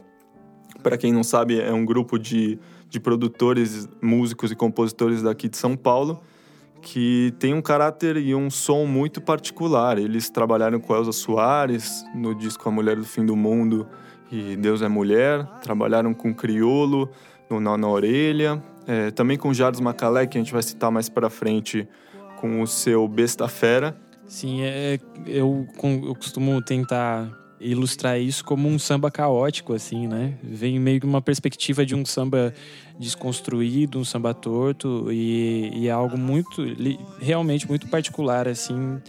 para 0.84 0.98
quem 0.98 1.14
não 1.14 1.24
sabe, 1.24 1.62
é 1.62 1.72
um 1.72 1.86
grupo 1.86 2.20
de, 2.20 2.60
de 2.90 3.00
produtores, 3.00 3.88
músicos 4.02 4.52
e 4.52 4.56
compositores 4.56 5.24
daqui 5.24 5.48
de 5.48 5.56
São 5.56 5.78
Paulo 5.78 6.22
que 6.82 7.34
tem 7.38 7.54
um 7.54 7.62
caráter 7.62 8.18
e 8.18 8.34
um 8.34 8.50
som 8.50 8.86
muito 8.86 9.22
particular. 9.22 9.98
Eles 10.00 10.30
trabalharam 10.30 10.80
com 10.80 10.96
Elza 10.96 11.12
Soares 11.12 12.04
no 12.16 12.34
disco 12.34 12.68
A 12.68 12.72
Mulher 12.72 12.98
do 12.98 13.06
Fim 13.06 13.26
do 13.26 13.36
Mundo 13.36 13.88
e 14.32 14.56
Deus 14.56 14.82
é 14.82 14.88
Mulher, 14.88 15.46
trabalharam 15.62 16.14
com 16.14 16.34
Criolo 16.34 17.10
no 17.50 17.60
Na, 17.60 17.78
na 17.78 17.88
Orelha, 17.88 18.62
é, 18.88 19.12
também 19.12 19.38
com 19.38 19.54
Jardim 19.54 19.82
Macalé, 19.82 20.26
que 20.28 20.38
a 20.38 20.42
gente 20.42 20.54
vai 20.54 20.62
citar 20.62 20.92
mais 20.92 21.10
para 21.10 21.30
frente 21.30 21.88
com 22.40 22.62
o 22.62 22.68
seu 22.68 23.08
Besta 23.08 23.48
Fera. 23.48 23.96
Sim, 24.26 24.62
é, 24.64 25.00
eu, 25.28 25.68
eu 25.84 26.16
costumo 26.16 26.62
tentar 26.62 27.30
ilustrar 27.60 28.20
isso 28.20 28.44
como 28.44 28.68
um 28.68 28.80
samba 28.80 29.12
caótico, 29.12 29.74
assim, 29.74 30.08
né? 30.08 30.34
Vem 30.42 30.80
meio 30.80 31.00
que 31.00 31.06
uma 31.06 31.22
perspectiva 31.22 31.86
de 31.86 31.94
um 31.94 32.04
samba 32.04 32.54
desconstruído, 32.98 34.00
um 34.00 34.04
samba 34.04 34.34
torto 34.34 35.12
e, 35.12 35.72
e 35.74 35.88
é 35.88 35.92
algo 35.92 36.18
muito, 36.18 36.64
realmente 37.20 37.68
muito 37.68 37.88
particular, 37.88 38.48
assim, 38.48 39.00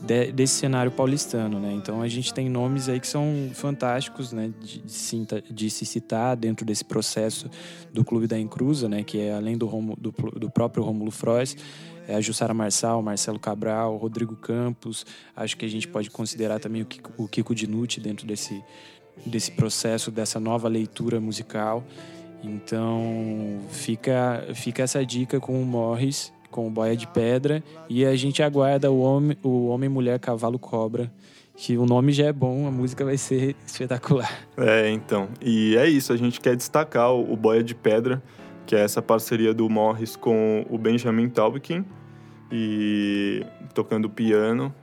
de, 0.00 0.32
desse 0.32 0.54
cenário 0.54 0.90
paulistano, 0.90 1.60
né? 1.60 1.72
Então 1.72 2.00
a 2.00 2.08
gente 2.08 2.32
tem 2.32 2.48
nomes 2.48 2.88
aí 2.88 2.98
que 2.98 3.06
são 3.06 3.50
fantásticos, 3.54 4.32
né? 4.32 4.52
De, 4.60 4.82
de, 5.52 5.70
se 5.70 5.84
citar 5.84 6.36
dentro 6.36 6.64
desse 6.64 6.84
processo 6.84 7.50
do 7.92 8.04
Clube 8.04 8.26
da 8.26 8.38
Encruza, 8.38 8.88
né? 8.88 9.02
Que 9.02 9.20
é 9.20 9.34
além 9.34 9.56
do, 9.56 9.66
do, 9.98 10.10
do 10.38 10.50
próprio 10.50 10.82
Rômulo 10.82 11.10
Frois, 11.10 11.56
é 12.08 12.14
a 12.14 12.20
Jussara 12.20 12.54
Marçal, 12.54 13.02
Marcelo 13.02 13.38
Cabral, 13.38 13.96
Rodrigo 13.96 14.34
Campos. 14.34 15.04
Acho 15.36 15.56
que 15.56 15.64
a 15.64 15.68
gente 15.68 15.86
pode 15.86 16.10
considerar 16.10 16.58
também 16.58 16.82
o 16.82 16.86
Kiko, 16.86 17.12
o 17.16 17.28
Kiko 17.28 17.54
Dinucci 17.54 18.00
dentro 18.00 18.26
desse, 18.26 18.62
desse 19.24 19.52
processo, 19.52 20.10
dessa 20.10 20.40
nova 20.40 20.68
leitura 20.68 21.20
musical. 21.20 21.84
Então 22.42 23.60
fica, 23.70 24.46
fica 24.54 24.82
essa 24.82 25.04
dica 25.04 25.38
com 25.38 25.60
o 25.60 25.64
Morris, 25.64 26.32
com 26.50 26.66
o 26.66 26.70
Boia 26.70 26.96
de 26.96 27.06
Pedra, 27.06 27.62
e 27.88 28.04
a 28.04 28.14
gente 28.16 28.42
aguarda 28.42 28.90
o 28.90 29.00
Homem, 29.00 29.36
o 29.42 29.68
homem 29.68 29.88
Mulher, 29.88 30.18
Cavalo, 30.18 30.58
Cobra, 30.58 31.10
que 31.54 31.76
o 31.76 31.84
nome 31.84 32.12
já 32.12 32.26
é 32.26 32.32
bom, 32.32 32.66
a 32.66 32.70
música 32.70 33.04
vai 33.04 33.16
ser 33.16 33.54
espetacular. 33.66 34.46
É, 34.56 34.90
então. 34.90 35.28
E 35.40 35.76
é 35.76 35.88
isso, 35.88 36.12
a 36.12 36.16
gente 36.16 36.40
quer 36.40 36.56
destacar 36.56 37.12
o, 37.12 37.36
Boia 37.36 37.62
de 37.62 37.74
Pedra, 37.74 38.22
que 38.66 38.74
é 38.74 38.80
essa 38.80 39.02
parceria 39.02 39.52
do 39.52 39.68
Morris 39.68 40.16
com 40.16 40.64
o 40.70 40.78
Benjamin 40.78 41.28
Taubkin, 41.28 41.84
e 42.50 43.44
tocando 43.74 44.08
piano. 44.08 44.74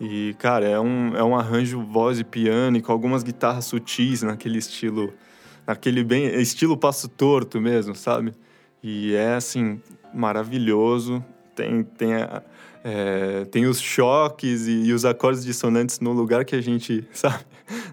E, 0.00 0.34
cara, 0.38 0.66
é 0.66 0.80
um, 0.80 1.16
é 1.16 1.22
um 1.22 1.36
arranjo 1.36 1.80
voz 1.80 2.18
e 2.18 2.24
piano 2.24 2.76
e 2.76 2.82
com 2.82 2.90
algumas 2.90 3.22
guitarras 3.22 3.66
sutis 3.66 4.22
naquele 4.22 4.58
estilo, 4.58 5.14
naquele 5.66 6.02
bem 6.02 6.26
estilo 6.40 6.76
passo 6.76 7.08
torto 7.08 7.60
mesmo, 7.60 7.94
sabe? 7.94 8.32
E 8.82 9.14
é 9.14 9.34
assim 9.34 9.80
maravilhoso. 10.14 11.24
Tem 11.54 11.82
tem 11.82 12.10
é, 12.84 13.44
tem 13.46 13.66
os 13.66 13.80
choques 13.80 14.66
e, 14.66 14.84
e, 14.84 14.92
os 14.92 15.04
acordes 15.04 15.44
dissonantes 15.44 16.00
no 16.00 16.12
lugar 16.12 16.44
que 16.44 16.54
a 16.54 16.60
gente 16.60 17.06
sabe, 17.12 17.44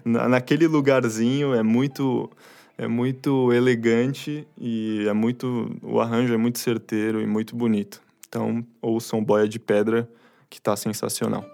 Na, 0.04 0.28
naquele 0.28 0.66
lugarzinho 0.66 1.54
é 1.54 1.62
muito 1.62 2.30
é 2.76 2.86
muito 2.86 3.52
elegante 3.52 4.46
e 4.58 5.06
é 5.06 5.12
muito 5.12 5.74
o 5.82 6.00
arranjo 6.00 6.34
é 6.34 6.36
muito 6.36 6.58
certeiro 6.58 7.20
e 7.20 7.26
muito 7.26 7.54
bonito. 7.56 8.02
Então, 8.28 8.64
ouçam 8.80 9.22
Boia 9.22 9.46
de 9.46 9.58
Pedra, 9.58 10.08
que 10.48 10.58
está 10.58 10.74
sensacional. 10.74 11.44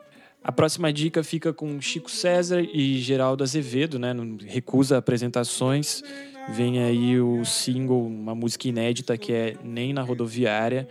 A 0.43 0.53
próxima 0.53 0.93
dica 0.93 1.23
fica 1.25 1.53
com 1.53 1.81
Chico 1.81 2.11
César 2.11 2.63
e 2.63 2.99
Geraldo 2.99 3.43
Azevedo, 3.43 3.99
né? 3.99 4.15
Recusa 4.47 4.97
apresentações. 4.97 6.03
Vem 6.51 6.83
aí 6.83 7.21
o 7.21 7.45
single, 7.45 8.07
uma 8.07 8.35
música 8.35 8.69
inédita 8.69 9.17
que 9.17 9.33
é 9.33 9.55
Nem 9.63 9.93
na 9.93 10.03
Rodoviária. 10.03 10.89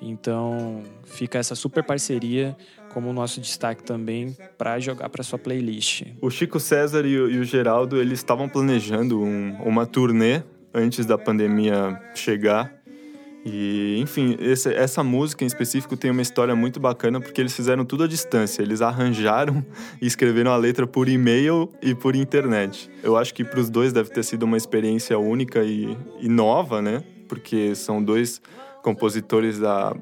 Então, 0.00 0.82
fica 1.04 1.38
essa 1.38 1.54
super 1.54 1.84
parceria 1.84 2.56
como 2.92 3.10
o 3.10 3.12
nosso 3.12 3.40
destaque 3.40 3.82
também 3.82 4.36
para 4.56 4.78
jogar 4.78 5.08
para 5.08 5.22
sua 5.22 5.38
playlist. 5.38 6.04
O 6.20 6.30
Chico 6.30 6.60
César 6.60 7.04
e 7.04 7.18
o, 7.18 7.44
Geraldo, 7.44 8.00
eles 8.00 8.20
estavam 8.20 8.48
planejando 8.48 9.20
um, 9.20 9.56
uma 9.64 9.84
turnê 9.84 10.42
antes 10.72 11.04
da 11.04 11.18
pandemia 11.18 12.00
chegar 12.14 12.83
e, 13.44 13.98
enfim, 14.00 14.36
esse, 14.40 14.72
essa 14.72 15.02
música 15.02 15.44
em 15.44 15.46
específico 15.46 15.96
tem 15.96 16.10
uma 16.10 16.22
história 16.22 16.56
muito 16.56 16.80
bacana 16.80 17.20
porque 17.20 17.40
eles 17.40 17.54
fizeram 17.54 17.84
tudo 17.84 18.04
à 18.04 18.06
distância. 18.06 18.62
Eles 18.62 18.80
arranjaram 18.80 19.64
e 20.00 20.06
escreveram 20.06 20.52
a 20.52 20.56
letra 20.56 20.86
por 20.86 21.08
e-mail 21.08 21.70
e 21.82 21.94
por 21.94 22.16
internet. 22.16 22.90
Eu 23.02 23.16
acho 23.16 23.34
que 23.34 23.44
para 23.44 23.60
os 23.60 23.68
dois 23.68 23.92
deve 23.92 24.10
ter 24.10 24.22
sido 24.22 24.44
uma 24.44 24.56
experiência 24.56 25.18
única 25.18 25.62
e, 25.62 25.96
e 26.20 26.28
nova, 26.28 26.80
né? 26.80 27.04
porque 27.28 27.74
são 27.74 28.02
dois 28.02 28.40
compositores 28.82 29.58
da, 29.58 29.96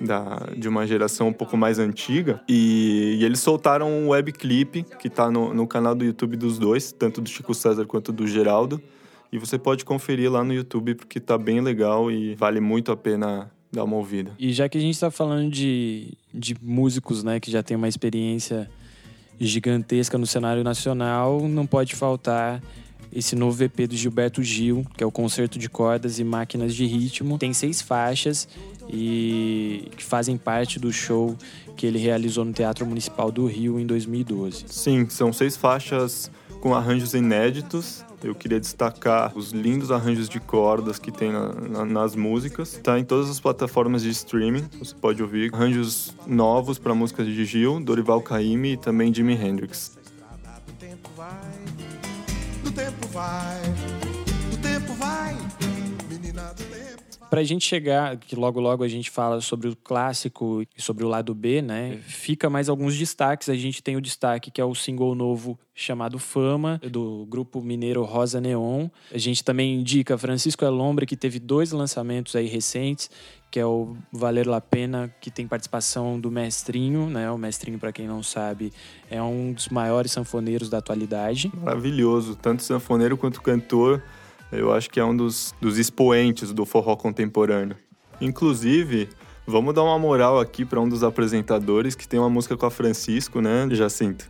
da, 0.00 0.48
de 0.56 0.68
uma 0.68 0.86
geração 0.86 1.28
um 1.28 1.32
pouco 1.32 1.56
mais 1.56 1.78
antiga. 1.78 2.40
E, 2.48 3.18
e 3.20 3.24
eles 3.24 3.40
soltaram 3.40 3.90
um 3.90 4.08
webclip 4.10 4.84
que 4.98 5.08
está 5.08 5.30
no, 5.30 5.54
no 5.54 5.66
canal 5.66 5.94
do 5.94 6.04
YouTube 6.04 6.36
dos 6.36 6.58
dois, 6.58 6.92
tanto 6.92 7.20
do 7.20 7.28
Chico 7.28 7.54
César 7.54 7.86
quanto 7.86 8.12
do 8.12 8.26
Geraldo. 8.26 8.80
E 9.32 9.38
você 9.38 9.58
pode 9.58 9.84
conferir 9.84 10.30
lá 10.30 10.44
no 10.44 10.52
YouTube 10.52 10.94
porque 10.94 11.20
tá 11.20 11.36
bem 11.36 11.60
legal 11.60 12.10
e 12.10 12.34
vale 12.34 12.60
muito 12.60 12.92
a 12.92 12.96
pena 12.96 13.50
dar 13.72 13.84
uma 13.84 13.96
ouvida. 13.96 14.32
E 14.38 14.52
já 14.52 14.68
que 14.68 14.78
a 14.78 14.80
gente 14.80 14.94
está 14.94 15.10
falando 15.10 15.50
de, 15.50 16.14
de 16.32 16.56
músicos, 16.60 17.22
né, 17.22 17.40
que 17.40 17.50
já 17.50 17.62
tem 17.62 17.76
uma 17.76 17.88
experiência 17.88 18.70
gigantesca 19.38 20.16
no 20.16 20.26
cenário 20.26 20.64
nacional, 20.64 21.46
não 21.46 21.66
pode 21.66 21.94
faltar 21.94 22.62
esse 23.12 23.36
novo 23.36 23.62
EP 23.62 23.88
do 23.88 23.96
Gilberto 23.96 24.42
Gil, 24.42 24.84
que 24.96 25.02
é 25.02 25.06
o 25.06 25.10
Concerto 25.10 25.58
de 25.58 25.68
Cordas 25.68 26.18
e 26.18 26.24
Máquinas 26.24 26.74
de 26.74 26.86
Ritmo. 26.86 27.38
Tem 27.38 27.52
seis 27.52 27.80
faixas 27.80 28.48
e 28.88 29.90
que 29.96 30.04
fazem 30.04 30.36
parte 30.36 30.78
do 30.78 30.92
show 30.92 31.36
que 31.76 31.86
ele 31.86 31.98
realizou 31.98 32.44
no 32.44 32.52
Teatro 32.52 32.86
Municipal 32.86 33.30
do 33.30 33.46
Rio 33.46 33.78
em 33.78 33.86
2012. 33.86 34.64
Sim, 34.68 35.08
são 35.08 35.32
seis 35.32 35.56
faixas 35.56 36.30
com 36.60 36.74
arranjos 36.74 37.14
inéditos. 37.14 38.04
Eu 38.26 38.34
queria 38.34 38.58
destacar 38.58 39.32
os 39.38 39.52
lindos 39.52 39.92
arranjos 39.92 40.28
de 40.28 40.40
cordas 40.40 40.98
que 40.98 41.12
tem 41.12 41.30
na, 41.30 41.52
na, 41.52 41.84
nas 41.84 42.16
músicas. 42.16 42.72
Está 42.72 42.98
em 42.98 43.04
todas 43.04 43.30
as 43.30 43.38
plataformas 43.38 44.02
de 44.02 44.10
streaming. 44.10 44.68
Você 44.80 44.96
pode 44.96 45.22
ouvir 45.22 45.54
arranjos 45.54 46.12
novos 46.26 46.76
para 46.76 46.92
músicas 46.92 47.24
de 47.26 47.44
Gil, 47.44 47.78
Dorival 47.80 48.20
Caymmi 48.20 48.72
e 48.72 48.76
também 48.76 49.14
Jimi 49.14 49.34
Hendrix. 49.34 49.96
Tempo 50.80 51.08
vai, 51.16 51.30
tempo 52.74 53.08
vai, 53.12 53.62
tempo. 57.26 57.30
Pra 57.30 57.42
gente 57.42 57.64
chegar, 57.64 58.16
que 58.16 58.34
logo 58.36 58.60
logo 58.60 58.82
a 58.82 58.88
gente 58.88 59.10
fala 59.10 59.40
sobre 59.40 59.68
o 59.68 59.76
clássico 59.76 60.62
e 60.76 60.80
sobre 60.80 61.04
o 61.04 61.08
lado 61.08 61.34
B, 61.34 61.60
né? 61.60 61.98
Fica 62.06 62.48
mais 62.48 62.68
alguns 62.68 62.96
destaques. 62.96 63.48
A 63.48 63.54
gente 63.54 63.82
tem 63.82 63.96
o 63.96 64.00
destaque 64.00 64.50
que 64.50 64.60
é 64.60 64.64
o 64.64 64.74
single 64.74 65.14
novo 65.14 65.58
chamado 65.74 66.18
Fama, 66.18 66.80
do 66.90 67.26
grupo 67.28 67.60
mineiro 67.60 68.02
Rosa 68.02 68.40
Neon. 68.40 68.88
A 69.12 69.18
gente 69.18 69.44
também 69.44 69.74
indica 69.74 70.16
Francisco 70.16 70.64
Elombre, 70.64 71.04
que 71.04 71.16
teve 71.16 71.38
dois 71.38 71.70
lançamentos 71.72 72.34
aí 72.34 72.46
recentes, 72.46 73.10
que 73.50 73.60
é 73.60 73.66
o 73.66 73.96
Valer 74.10 74.48
La 74.48 74.60
Pena, 74.60 75.14
que 75.20 75.30
tem 75.30 75.46
participação 75.46 76.18
do 76.18 76.30
Mestrinho, 76.30 77.10
né? 77.10 77.30
O 77.30 77.38
Mestrinho, 77.38 77.78
para 77.78 77.92
quem 77.92 78.06
não 78.06 78.22
sabe, 78.22 78.72
é 79.10 79.22
um 79.22 79.52
dos 79.52 79.68
maiores 79.68 80.12
sanfoneiros 80.12 80.70
da 80.70 80.78
atualidade. 80.78 81.52
Maravilhoso, 81.62 82.36
tanto 82.36 82.62
sanfoneiro 82.62 83.16
quanto 83.16 83.42
cantor. 83.42 84.02
Eu 84.50 84.72
acho 84.72 84.88
que 84.88 85.00
é 85.00 85.04
um 85.04 85.16
dos, 85.16 85.54
dos 85.60 85.78
expoentes 85.78 86.52
do 86.52 86.64
forró 86.64 86.96
contemporâneo. 86.96 87.76
Inclusive, 88.20 89.08
vamos 89.46 89.74
dar 89.74 89.82
uma 89.82 89.98
moral 89.98 90.40
aqui 90.40 90.64
para 90.64 90.80
um 90.80 90.88
dos 90.88 91.02
apresentadores 91.02 91.94
que 91.94 92.06
tem 92.06 92.18
uma 92.18 92.30
música 92.30 92.56
com 92.56 92.66
a 92.66 92.70
Francisco, 92.70 93.40
né, 93.40 93.68
Jacinto? 93.70 94.28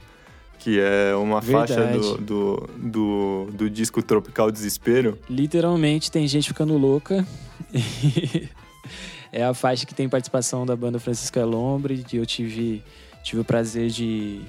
Que 0.59 0.81
é 0.81 1.15
uma 1.15 1.41
Verdade. 1.41 1.75
faixa 1.75 1.99
do, 1.99 2.17
do, 2.19 2.69
do, 2.77 3.49
do 3.53 3.71
disco 3.71 4.03
Tropical 4.03 4.51
Desespero. 4.51 5.19
Literalmente 5.29 6.11
tem 6.11 6.27
gente 6.27 6.49
ficando 6.49 6.77
louca. 6.77 7.27
é 9.31 9.45
a 9.45 9.55
faixa 9.55 9.87
que 9.87 9.95
tem 9.95 10.09
participação 10.09 10.67
da 10.67 10.75
banda 10.75 10.99
Francisco 10.99 11.39
Elombre, 11.39 12.03
que 12.03 12.17
eu 12.17 12.27
tive, 12.27 12.83
tive 13.23 13.43
o 13.43 13.45
prazer 13.45 13.91
de, 13.91 14.41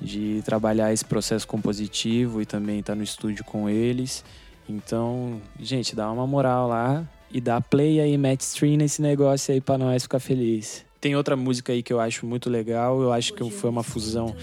de 0.00 0.42
trabalhar 0.44 0.92
esse 0.92 1.04
processo 1.04 1.46
compositivo 1.46 2.40
e 2.40 2.46
também 2.46 2.78
estar 2.78 2.94
no 2.94 3.02
estúdio 3.02 3.44
com 3.44 3.68
eles. 3.68 4.24
Então, 4.68 5.40
gente, 5.58 5.94
dá 5.94 6.10
uma 6.10 6.26
moral 6.26 6.68
lá 6.68 7.04
e 7.30 7.40
dá 7.40 7.60
play 7.60 8.00
aí, 8.00 8.16
match 8.18 8.40
stream 8.40 8.76
nesse 8.76 9.00
negócio 9.00 9.54
aí 9.54 9.60
pra 9.60 9.78
nós 9.78 10.02
ficar 10.02 10.18
feliz. 10.18 10.84
Tem 11.00 11.14
outra 11.14 11.36
música 11.36 11.72
aí 11.72 11.82
que 11.82 11.92
eu 11.92 12.00
acho 12.00 12.26
muito 12.26 12.50
legal, 12.50 13.00
eu 13.00 13.12
acho 13.12 13.32
que 13.32 13.48
foi 13.50 13.70
uma 13.70 13.82
fusão 13.82 14.34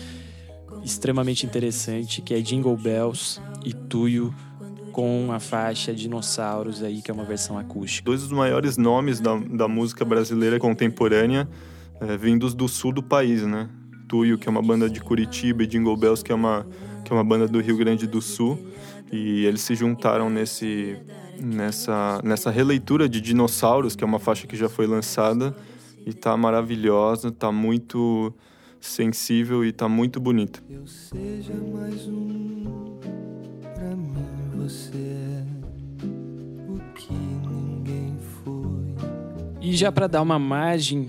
extremamente 0.83 1.45
interessante, 1.45 2.21
que 2.21 2.33
é 2.33 2.41
Jingle 2.41 2.77
Bells 2.77 3.41
e 3.65 3.73
Tuyo 3.73 4.33
com 4.91 5.31
a 5.31 5.39
faixa 5.39 5.93
Dinossauros 5.93 6.83
aí, 6.83 7.01
que 7.01 7.09
é 7.09 7.13
uma 7.13 7.25
versão 7.25 7.57
acústica. 7.57 8.05
Dois 8.05 8.21
dos 8.21 8.31
maiores 8.31 8.77
nomes 8.77 9.19
da, 9.19 9.35
da 9.35 9.67
música 9.67 10.05
brasileira 10.05 10.59
contemporânea 10.59 11.49
é, 11.99 12.17
vindos 12.17 12.53
do 12.53 12.67
sul 12.67 12.91
do 12.91 13.01
país, 13.01 13.43
né? 13.43 13.69
Tuyo, 14.07 14.37
que 14.37 14.47
é 14.47 14.51
uma 14.51 14.61
banda 14.61 14.89
de 14.89 14.99
Curitiba, 14.99 15.63
e 15.63 15.67
Jingle 15.67 15.97
Bells, 15.97 16.23
que 16.23 16.31
é 16.31 16.35
uma, 16.35 16.67
que 17.03 17.11
é 17.11 17.15
uma 17.15 17.23
banda 17.23 17.47
do 17.47 17.59
Rio 17.59 17.77
Grande 17.77 18.05
do 18.05 18.21
Sul. 18.21 18.59
E 19.13 19.45
eles 19.45 19.61
se 19.61 19.75
juntaram 19.75 20.27
nesse, 20.27 20.97
nessa, 21.39 22.19
nessa 22.23 22.49
releitura 22.49 23.07
de 23.07 23.21
Dinossauros, 23.21 23.95
que 23.95 24.03
é 24.03 24.07
uma 24.07 24.17
faixa 24.17 24.47
que 24.47 24.55
já 24.55 24.67
foi 24.67 24.87
lançada 24.87 25.55
e 26.03 26.11
tá 26.11 26.35
maravilhosa, 26.35 27.31
tá 27.31 27.51
muito 27.51 28.33
sensível 28.81 29.63
e 29.63 29.71
tá 29.71 29.87
muito 29.87 30.19
bonita. 30.19 30.63
Eu 30.67 30.87
seja 30.87 31.53
mais 31.53 32.07
um, 32.07 32.97
pra 33.75 33.95
mim 33.95 34.49
você 34.55 34.97
é 34.97 35.45
o 36.67 36.79
que 36.95 37.13
ninguém 37.13 38.17
foi. 38.43 39.61
E 39.61 39.75
já 39.75 39.91
para 39.91 40.07
dar 40.07 40.23
uma 40.23 40.39
margem 40.39 41.07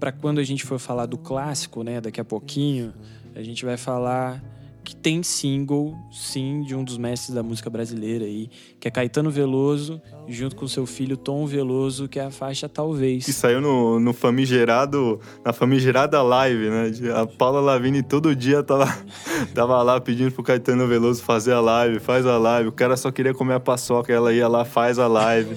para 0.00 0.10
quando 0.10 0.40
a 0.40 0.44
gente 0.44 0.64
for 0.64 0.80
falar 0.80 1.06
do 1.06 1.16
clássico, 1.16 1.84
né, 1.84 2.00
daqui 2.00 2.20
a 2.20 2.24
pouquinho, 2.24 2.92
a 3.36 3.44
gente 3.44 3.64
vai 3.64 3.76
falar 3.76 4.42
que 4.84 4.96
tem 4.96 5.22
single, 5.22 5.94
sim, 6.10 6.62
de 6.62 6.74
um 6.74 6.82
dos 6.82 6.96
mestres 6.96 7.34
da 7.34 7.42
música 7.42 7.68
brasileira 7.68 8.24
aí, 8.24 8.48
que 8.80 8.88
é 8.88 8.90
Caetano 8.90 9.30
Veloso, 9.30 10.00
junto 10.26 10.56
com 10.56 10.66
seu 10.66 10.86
filho 10.86 11.16
Tom 11.16 11.46
Veloso, 11.46 12.08
que 12.08 12.18
é 12.18 12.24
a 12.24 12.30
faixa 12.30 12.68
Talvez. 12.68 13.24
Que 13.24 13.32
saiu 13.32 13.60
no, 13.60 14.00
no 14.00 14.12
famigerado, 14.12 15.20
na 15.44 15.52
famigerada 15.52 16.22
live, 16.22 16.70
né? 16.70 16.92
A 17.14 17.26
Paula 17.26 17.60
Lavigne 17.60 18.02
todo 18.02 18.34
dia 18.34 18.62
tava, 18.62 18.86
tava 19.54 19.82
lá 19.82 20.00
pedindo 20.00 20.32
pro 20.32 20.42
Caetano 20.42 20.86
Veloso 20.86 21.22
fazer 21.22 21.52
a 21.52 21.60
live, 21.60 21.98
faz 21.98 22.24
a 22.24 22.38
live. 22.38 22.68
O 22.68 22.72
cara 22.72 22.96
só 22.96 23.10
queria 23.10 23.34
comer 23.34 23.54
a 23.54 23.60
paçoca, 23.60 24.12
ela 24.12 24.32
ia 24.32 24.48
lá, 24.48 24.64
faz 24.64 24.98
a 24.98 25.06
live. 25.06 25.54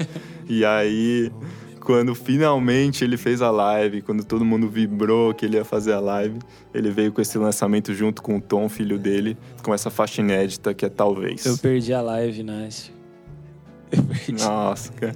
e 0.49 0.65
aí, 0.65 1.31
quando 1.81 2.15
finalmente 2.15 3.03
ele 3.03 3.17
fez 3.17 3.41
a 3.41 3.51
live, 3.51 4.01
quando 4.01 4.23
todo 4.23 4.45
mundo 4.45 4.69
vibrou 4.69 5.33
que 5.33 5.45
ele 5.45 5.57
ia 5.57 5.65
fazer 5.65 5.93
a 5.93 5.99
live, 5.99 6.39
ele 6.73 6.91
veio 6.91 7.11
com 7.11 7.21
esse 7.21 7.37
lançamento 7.37 7.93
junto 7.93 8.21
com 8.21 8.37
o 8.37 8.41
Tom, 8.41 8.69
filho 8.69 8.97
dele, 8.97 9.37
com 9.63 9.73
essa 9.73 9.89
faixa 9.89 10.21
inédita 10.21 10.73
que 10.73 10.85
é 10.85 10.89
Talvez. 10.89 11.45
Eu 11.45 11.57
perdi 11.57 11.93
a 11.93 12.01
live, 12.01 12.43
Nácio. 12.43 12.93
Eu 13.91 14.03
perdi. 14.03 14.43
Nossa, 14.43 14.93
cara. 14.93 15.15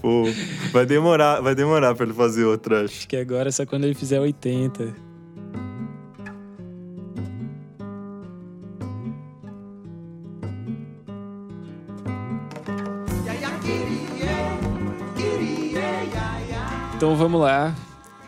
Pô, 0.00 0.24
vai 0.72 0.86
demorar, 0.86 1.40
vai 1.40 1.54
demorar 1.54 1.94
pra 1.94 2.06
ele 2.06 2.14
fazer 2.14 2.44
outra, 2.44 2.84
acho. 2.84 2.98
Acho 2.98 3.08
que 3.08 3.16
agora 3.16 3.48
é 3.48 3.52
só 3.52 3.66
quando 3.66 3.84
ele 3.84 3.94
fizer 3.94 4.20
80. 4.20 5.11
Então 17.02 17.16
vamos 17.16 17.40
lá. 17.40 17.74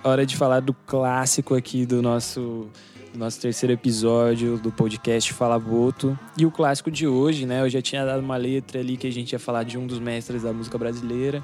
Hora 0.03 0.27
de 0.27 0.37
falar 0.37 0.59
do 0.59 0.75
clássico 0.75 1.55
aqui 1.55 1.87
do 1.87 2.03
nosso, 2.03 2.69
nosso 3.15 3.41
terceiro 3.41 3.73
episódio 3.73 4.59
do 4.59 4.73
podcast 4.73 5.33
Fala 5.33 5.61
Boto. 5.61 6.19
E 6.37 6.45
o 6.45 6.51
clássico 6.51 6.91
de 6.91 7.07
hoje, 7.07 7.47
né? 7.47 7.61
Eu 7.61 7.71
já 7.71 7.81
tinha 7.81 8.05
dado 8.05 8.19
uma 8.19 8.37
letra 8.37 8.81
ali 8.81 8.97
que 8.97 9.07
a 9.07 9.13
gente 9.13 9.33
ia 9.33 9.39
falar 9.39 9.63
de 9.63 9.79
um 9.79 9.87
dos 9.87 10.01
mestres 10.01 10.43
da 10.43 10.53
música 10.53 10.77
brasileira. 10.77 11.41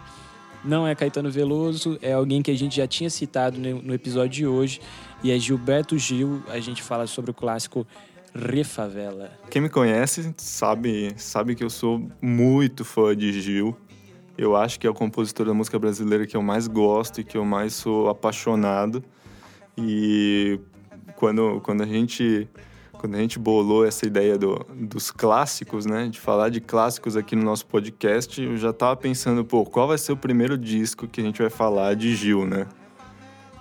Não 0.65 0.89
é 0.89 0.93
Caetano 0.97 1.31
Veloso, 1.31 1.97
é 2.03 2.15
alguém 2.15 2.43
que 2.43 2.51
a 2.51 2.59
gente 2.59 2.79
já 2.79 2.87
tinha 2.89 3.09
citado 3.09 3.61
no 3.61 3.81
no 3.81 3.95
episódio 3.95 4.31
de 4.31 4.47
hoje. 4.49 4.81
E 5.23 5.31
é 5.31 5.39
Gilberto 5.39 5.97
Gil. 5.97 6.43
A 6.49 6.59
gente 6.59 6.83
fala 6.83 7.07
sobre 7.07 7.31
o 7.31 7.35
clássico 7.35 7.87
Refavela. 8.35 9.31
Quem 9.49 9.63
me 9.63 9.69
conhece 9.69 10.35
sabe, 10.37 11.13
sabe 11.17 11.55
que 11.55 11.63
eu 11.63 11.71
sou 11.71 12.11
muito 12.21 12.85
fã 12.85 13.17
de 13.17 13.41
Gil. 13.41 13.77
Eu 14.41 14.57
acho 14.57 14.81
que 14.81 14.87
é 14.87 14.91
o 14.91 14.95
compositor 14.95 15.45
da 15.45 15.53
música 15.53 15.79
brasileira 15.79 16.27
que 16.27 16.35
eu 16.35 16.41
mais 16.41 16.67
gosto 16.67 17.21
e 17.21 17.25
que 17.25 17.37
eu 17.37 17.45
mais 17.45 17.75
sou 17.75 18.09
apaixonado. 18.09 19.05
E 19.77 20.59
quando, 21.15 21.61
quando 21.61 21.83
a 21.83 21.87
gente 21.87 22.49
quando 22.95 23.17
a 23.17 23.19
gente 23.19 23.39
bolou 23.39 23.85
essa 23.85 24.07
ideia 24.07 24.39
do, 24.39 24.65
dos 24.75 25.11
clássicos, 25.11 25.85
né, 25.85 26.09
de 26.09 26.19
falar 26.19 26.49
de 26.49 26.59
clássicos 26.59 27.19
aqui 27.19 27.37
no 27.37 27.43
nosso 27.43 27.67
podcast, 27.67 28.43
eu 28.43 28.57
já 28.57 28.73
tava 28.73 28.97
pensando, 28.97 29.45
pô, 29.45 29.63
qual 29.67 29.89
vai 29.89 29.99
ser 29.99 30.13
o 30.13 30.17
primeiro 30.17 30.57
disco 30.57 31.07
que 31.07 31.21
a 31.21 31.25
gente 31.25 31.43
vai 31.43 31.51
falar 31.51 31.95
de 31.95 32.17
Gil, 32.17 32.47
né? 32.47 32.67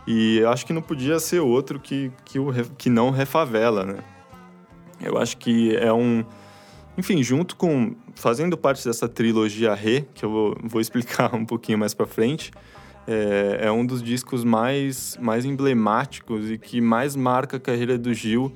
E 0.08 0.38
eu 0.38 0.50
acho 0.50 0.66
que 0.66 0.72
não 0.72 0.82
podia 0.82 1.20
ser 1.20 1.42
outro 1.42 1.78
que, 1.78 2.10
que, 2.24 2.40
o, 2.40 2.54
que 2.78 2.90
não 2.90 3.10
Refavela, 3.10 3.84
né? 3.84 3.98
Eu 5.02 5.18
acho 5.18 5.36
que 5.36 5.76
é 5.76 5.92
um. 5.92 6.24
Enfim, 7.00 7.24
junto 7.24 7.56
com. 7.56 7.96
Fazendo 8.14 8.58
parte 8.58 8.84
dessa 8.84 9.08
trilogia 9.08 9.74
Rê, 9.74 10.04
que 10.14 10.26
eu 10.26 10.30
vou, 10.30 10.58
vou 10.62 10.82
explicar 10.82 11.32
um 11.34 11.46
pouquinho 11.46 11.78
mais 11.78 11.94
pra 11.94 12.06
frente, 12.06 12.52
é, 13.08 13.60
é 13.62 13.72
um 13.72 13.86
dos 13.86 14.04
discos 14.04 14.44
mais, 14.44 15.18
mais 15.22 15.46
emblemáticos 15.46 16.52
e 16.52 16.58
que 16.58 16.82
mais 16.82 17.16
marca 17.16 17.56
a 17.56 17.60
carreira 17.60 17.98
do 17.98 18.14
Gil 18.14 18.52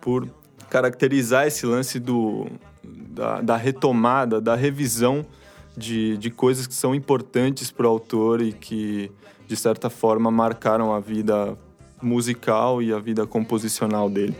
por 0.00 0.28
caracterizar 0.70 1.48
esse 1.48 1.66
lance 1.66 1.98
do, 1.98 2.46
da, 2.84 3.40
da 3.40 3.56
retomada, 3.56 4.40
da 4.40 4.54
revisão 4.54 5.26
de, 5.76 6.16
de 6.18 6.30
coisas 6.30 6.68
que 6.68 6.74
são 6.74 6.94
importantes 6.94 7.72
para 7.72 7.86
o 7.86 7.90
autor 7.90 8.40
e 8.40 8.52
que, 8.52 9.10
de 9.48 9.56
certa 9.56 9.90
forma, 9.90 10.30
marcaram 10.30 10.94
a 10.94 11.00
vida 11.00 11.58
musical 12.00 12.80
e 12.80 12.92
a 12.92 13.00
vida 13.00 13.26
composicional 13.26 14.08
dele. 14.08 14.36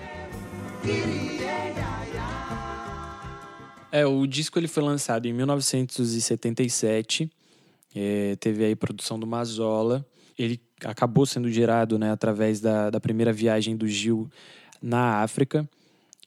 É, 3.97 4.05
o 4.05 4.27
disco 4.27 4.59
ele 4.59 4.69
foi 4.69 4.83
lançado 4.83 5.25
em 5.25 5.33
1977, 5.33 7.31
é, 7.95 8.37
teve 8.37 8.63
aí 8.63 8.77
produção 8.77 9.19
do 9.19 9.27
Mazola. 9.27 10.05
Ele 10.39 10.61
acabou 10.85 11.25
sendo 11.25 11.51
gerado 11.51 11.99
né, 11.99 12.11
através 12.11 12.61
da, 12.61 12.91
da 12.91 13.01
primeira 13.01 13.33
viagem 13.33 13.75
do 13.75 13.89
Gil 13.89 14.29
na 14.83 15.23
África. 15.23 15.67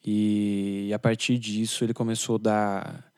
E, 0.03 0.87
e 0.89 0.93
a 0.95 0.97
partir 0.97 1.37
disso 1.37 1.83
ele 1.83 1.93
começou 1.93 2.37
a 2.37 2.39
dar, 2.39 3.11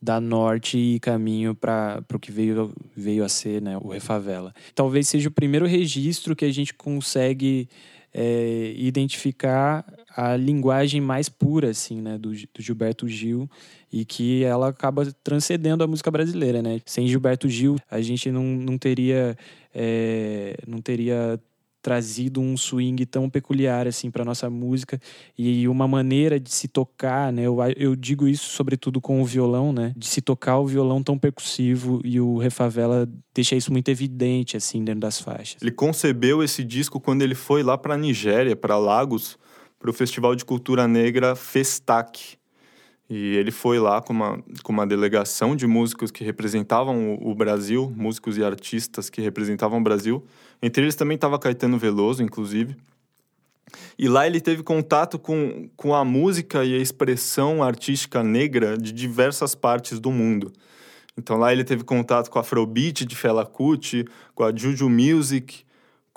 dar 0.00 0.22
norte 0.22 0.78
e 0.78 0.98
caminho 1.00 1.54
para 1.54 2.02
o 2.14 2.18
que 2.18 2.32
veio, 2.32 2.72
veio 2.96 3.22
a 3.22 3.28
ser 3.28 3.60
né, 3.60 3.76
o 3.76 3.88
Refavela. 3.88 4.54
Talvez 4.74 5.06
seja 5.06 5.28
o 5.28 5.32
primeiro 5.32 5.66
registro 5.66 6.34
que 6.34 6.46
a 6.46 6.50
gente 6.50 6.72
consegue 6.72 7.68
é, 8.14 8.72
identificar 8.74 9.84
a 10.18 10.36
linguagem 10.36 11.00
mais 11.00 11.28
pura 11.28 11.70
assim, 11.70 12.02
né, 12.02 12.18
do, 12.18 12.32
do, 12.32 12.60
Gilberto 12.60 13.06
Gil 13.06 13.48
e 13.92 14.04
que 14.04 14.42
ela 14.42 14.66
acaba 14.66 15.06
transcendendo 15.22 15.84
a 15.84 15.86
música 15.86 16.10
brasileira, 16.10 16.60
né? 16.60 16.80
Sem 16.84 17.06
Gilberto 17.06 17.48
Gil 17.48 17.76
a 17.88 18.00
gente 18.00 18.28
não, 18.28 18.42
não 18.42 18.76
teria 18.76 19.38
é, 19.72 20.56
não 20.66 20.80
teria 20.80 21.40
trazido 21.80 22.40
um 22.40 22.56
swing 22.56 23.06
tão 23.06 23.30
peculiar 23.30 23.86
assim 23.86 24.10
para 24.10 24.24
nossa 24.24 24.50
música 24.50 25.00
e 25.38 25.68
uma 25.68 25.86
maneira 25.86 26.40
de 26.40 26.50
se 26.50 26.66
tocar, 26.66 27.32
né? 27.32 27.42
Eu, 27.42 27.56
eu 27.76 27.94
digo 27.94 28.26
isso 28.26 28.50
sobretudo 28.50 29.00
com 29.00 29.22
o 29.22 29.24
violão, 29.24 29.72
né? 29.72 29.92
De 29.96 30.08
se 30.08 30.20
tocar 30.20 30.58
o 30.58 30.66
violão 30.66 31.00
tão 31.00 31.16
percussivo 31.16 32.00
e 32.04 32.20
o 32.20 32.38
Refavela 32.38 33.08
deixa 33.32 33.54
isso 33.54 33.70
muito 33.70 33.88
evidente 33.88 34.56
assim 34.56 34.82
dentro 34.82 35.02
das 35.02 35.20
faixas. 35.20 35.62
Ele 35.62 35.70
concebeu 35.70 36.42
esse 36.42 36.64
disco 36.64 36.98
quando 36.98 37.22
ele 37.22 37.36
foi 37.36 37.62
lá 37.62 37.78
para 37.78 37.96
Nigéria, 37.96 38.56
para 38.56 38.76
Lagos, 38.76 39.38
para 39.78 39.90
o 39.90 39.92
Festival 39.92 40.34
de 40.34 40.44
Cultura 40.44 40.88
Negra 40.88 41.36
Festac. 41.36 42.36
E 43.08 43.36
ele 43.36 43.50
foi 43.50 43.78
lá 43.78 44.02
com 44.02 44.12
uma, 44.12 44.42
com 44.62 44.72
uma 44.72 44.86
delegação 44.86 45.56
de 45.56 45.66
músicos 45.66 46.10
que 46.10 46.22
representavam 46.22 47.14
o, 47.14 47.30
o 47.30 47.34
Brasil, 47.34 47.92
músicos 47.96 48.36
e 48.36 48.44
artistas 48.44 49.08
que 49.08 49.22
representavam 49.22 49.78
o 49.78 49.82
Brasil. 49.82 50.24
Entre 50.60 50.82
eles 50.82 50.94
também 50.94 51.14
estava 51.14 51.38
Caetano 51.38 51.78
Veloso, 51.78 52.22
inclusive. 52.22 52.76
E 53.98 54.08
lá 54.08 54.26
ele 54.26 54.40
teve 54.40 54.62
contato 54.62 55.18
com, 55.18 55.68
com 55.76 55.94
a 55.94 56.04
música 56.04 56.64
e 56.64 56.74
a 56.74 56.78
expressão 56.78 57.62
artística 57.62 58.22
negra 58.22 58.76
de 58.76 58.92
diversas 58.92 59.54
partes 59.54 59.98
do 59.98 60.10
mundo. 60.10 60.52
Então 61.16 61.36
lá 61.36 61.52
ele 61.52 61.64
teve 61.64 61.84
contato 61.84 62.30
com 62.30 62.38
a 62.38 62.42
Afrobeat 62.42 63.04
de 63.04 63.16
Fela 63.16 63.44
Kuti, 63.44 64.04
com 64.34 64.44
a 64.44 64.54
Juju 64.54 64.88
Music, 64.88 65.64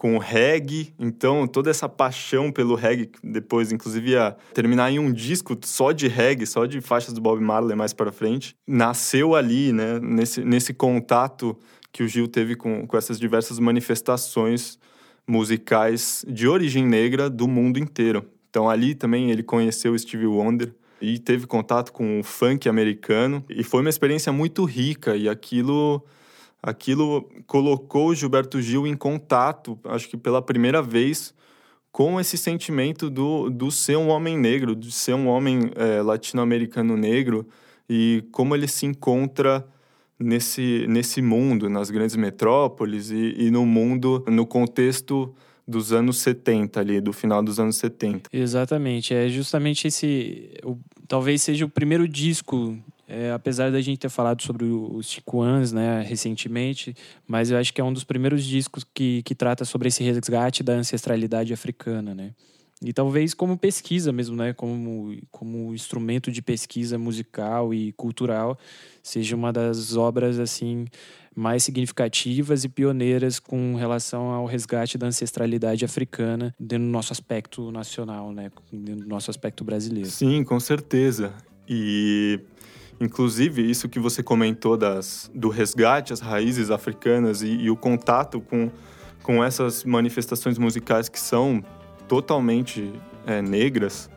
com 0.02 0.16
o 0.16 0.18
reggae. 0.18 0.96
Então 0.98 1.46
toda 1.46 1.70
essa 1.70 1.88
paixão 1.88 2.52
pelo 2.52 2.74
reggae, 2.74 3.12
depois 3.24 3.72
inclusive 3.72 4.14
ia 4.14 4.36
terminar 4.52 4.92
em 4.92 4.98
um 4.98 5.14
disco 5.14 5.56
só 5.64 5.92
de 5.92 6.08
reggae, 6.08 6.48
só 6.48 6.66
de 6.66 6.82
faixas 6.82 7.14
do 7.14 7.22
Bob 7.22 7.40
Marley 7.40 7.76
mais 7.76 7.94
para 7.94 8.12
frente, 8.12 8.56
nasceu 8.68 9.36
ali, 9.36 9.72
né, 9.72 10.00
nesse, 10.02 10.44
nesse 10.44 10.74
contato 10.74 11.56
que 11.92 12.02
o 12.02 12.08
Gil 12.08 12.28
teve 12.28 12.56
com, 12.56 12.88
com 12.88 12.98
essas 12.98 13.20
diversas 13.20 13.60
manifestações 13.60 14.80
musicais 15.28 16.26
de 16.28 16.48
origem 16.48 16.84
negra 16.84 17.30
do 17.30 17.48
mundo 17.48 17.78
inteiro. 17.78 18.26
Então 18.50 18.68
ali 18.68 18.96
também 18.96 19.30
ele 19.30 19.44
conheceu 19.44 19.96
Stevie 19.96 20.26
Wonder 20.26 20.74
e 21.00 21.20
teve 21.20 21.46
contato 21.46 21.94
com 21.94 22.20
o 22.20 22.24
funk 22.24 22.68
americano 22.68 23.46
e 23.48 23.64
foi 23.64 23.82
uma 23.82 23.90
experiência 23.92 24.32
muito 24.32 24.66
rica 24.66 25.16
e 25.16 25.30
aquilo 25.30 26.04
aquilo 26.62 27.30
colocou 27.48 28.14
Gilberto 28.14 28.62
Gil 28.62 28.86
em 28.86 28.96
contato, 28.96 29.80
acho 29.86 30.08
que 30.10 30.18
pela 30.18 30.42
primeira 30.42 30.82
vez 30.82 31.34
com 31.92 32.20
esse 32.20 32.38
sentimento 32.38 33.10
do, 33.10 33.50
do 33.50 33.70
ser 33.70 33.98
um 33.98 34.10
homem 34.10 34.38
negro, 34.38 34.76
de 34.76 34.92
ser 34.92 35.14
um 35.14 35.28
homem 35.28 35.72
é, 35.76 36.02
latino-americano 36.02 36.96
negro 36.96 37.48
e 37.90 38.24
como 38.32 38.56
ele 38.56 38.68
se 38.68 38.86
encontra 38.86 39.68
nesse, 40.18 40.86
nesse 40.88 41.22
mundo, 41.22 41.70
nas 41.70 41.90
grandes 41.90 42.16
metrópoles 42.16 43.10
e, 43.10 43.36
e 43.38 43.52
no 43.52 43.66
mundo, 43.66 44.24
no 44.28 44.46
contexto 44.46 45.34
dos 45.68 45.92
anos 45.92 46.20
70 46.20 46.80
ali, 46.80 47.02
do 47.02 47.12
final 47.12 47.44
dos 47.44 47.60
anos 47.60 47.76
70. 47.78 48.30
Exatamente, 48.32 49.14
é 49.14 49.28
justamente 49.28 49.88
esse, 49.88 50.52
o, 50.64 50.78
talvez 51.08 51.42
seja 51.42 51.66
o 51.66 51.70
primeiro 51.70 52.08
disco, 52.08 52.78
é, 53.12 53.32
apesar 53.34 53.70
da 53.70 53.82
gente 53.82 54.00
ter 54.00 54.10
falado 54.10 54.42
sobre 54.42 54.64
os 54.64 55.10
Chico 55.10 55.44
né, 55.74 56.02
recentemente, 56.02 56.96
mas 57.28 57.52
eu 57.52 57.58
acho 57.58 57.74
que 57.74 57.82
é 57.82 57.84
um 57.84 57.92
dos 57.92 58.06
primeiros 58.06 58.46
discos 58.46 58.86
que, 58.94 59.22
que 59.24 59.36
trata 59.36 59.66
sobre 59.66 59.90
esse 59.90 60.02
resgate 60.02 60.64
da 60.64 60.74
ancestralidade 60.74 61.52
africana, 61.52 62.16
né? 62.16 62.32
E 62.84 62.94
talvez 62.94 63.34
como 63.34 63.58
pesquisa 63.58 64.12
mesmo, 64.14 64.36
né? 64.36 64.54
Como, 64.54 65.16
como 65.30 65.74
instrumento 65.74 66.32
de 66.32 66.42
pesquisa 66.42 66.98
musical 66.98 67.74
e 67.74 67.92
cultural, 67.92 68.58
seja 69.04 69.36
uma 69.36 69.52
das 69.52 69.98
obras 69.98 70.40
assim 70.40 70.86
mais 71.36 71.64
significativas 71.64 72.64
e 72.64 72.70
pioneiras 72.70 73.40
com 73.40 73.76
relação 73.76 74.32
ao 74.32 74.46
resgate 74.46 74.98
da 74.98 75.08
ancestralidade 75.08 75.84
africana 75.86 76.56
dentro 76.60 76.86
do 76.86 76.92
nosso 76.92 77.12
aspecto 77.12 77.72
nacional, 77.72 78.32
né? 78.32 78.50
Dentro 78.72 79.04
do 79.04 79.10
nosso 79.10 79.30
aspecto 79.30 79.66
brasileiro. 79.66 80.10
Sim, 80.10 80.44
com 80.44 80.60
certeza. 80.60 81.34
E 81.68 82.40
inclusive 83.02 83.70
isso 83.70 83.90
que 83.90 84.00
você 84.00 84.24
comentou 84.24 84.78
das 84.78 85.30
do 85.36 85.50
resgate 85.50 86.14
às 86.14 86.22
raízes 86.22 86.72
africanas 86.72 87.42
e, 87.42 87.48
e 87.48 87.70
o 87.70 87.76
contato 87.76 88.40
com 88.40 88.72
com 89.22 89.44
essas 89.44 89.84
manifestações 89.84 90.58
musicais 90.58 91.08
que 91.08 91.20
são 91.20 91.64
totalmente 92.08 92.92
é, 93.26 93.42
negras, 93.42 94.10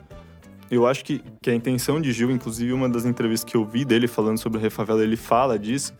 eu 0.69 0.87
acho 0.87 1.05
que, 1.05 1.21
que 1.41 1.49
a 1.49 1.55
intenção 1.55 2.01
de 2.01 2.11
Gil, 2.11 2.31
inclusive 2.31 2.73
uma 2.73 2.89
das 2.89 3.05
entrevistas 3.05 3.49
que 3.49 3.55
eu 3.55 3.63
vi 3.63 3.85
dele 3.85 4.07
falando 4.07 4.39
sobre 4.39 4.57
a 4.57 4.61
Refavela, 4.61 5.03
ele 5.03 5.15
fala 5.15 5.59
disso. 5.59 5.93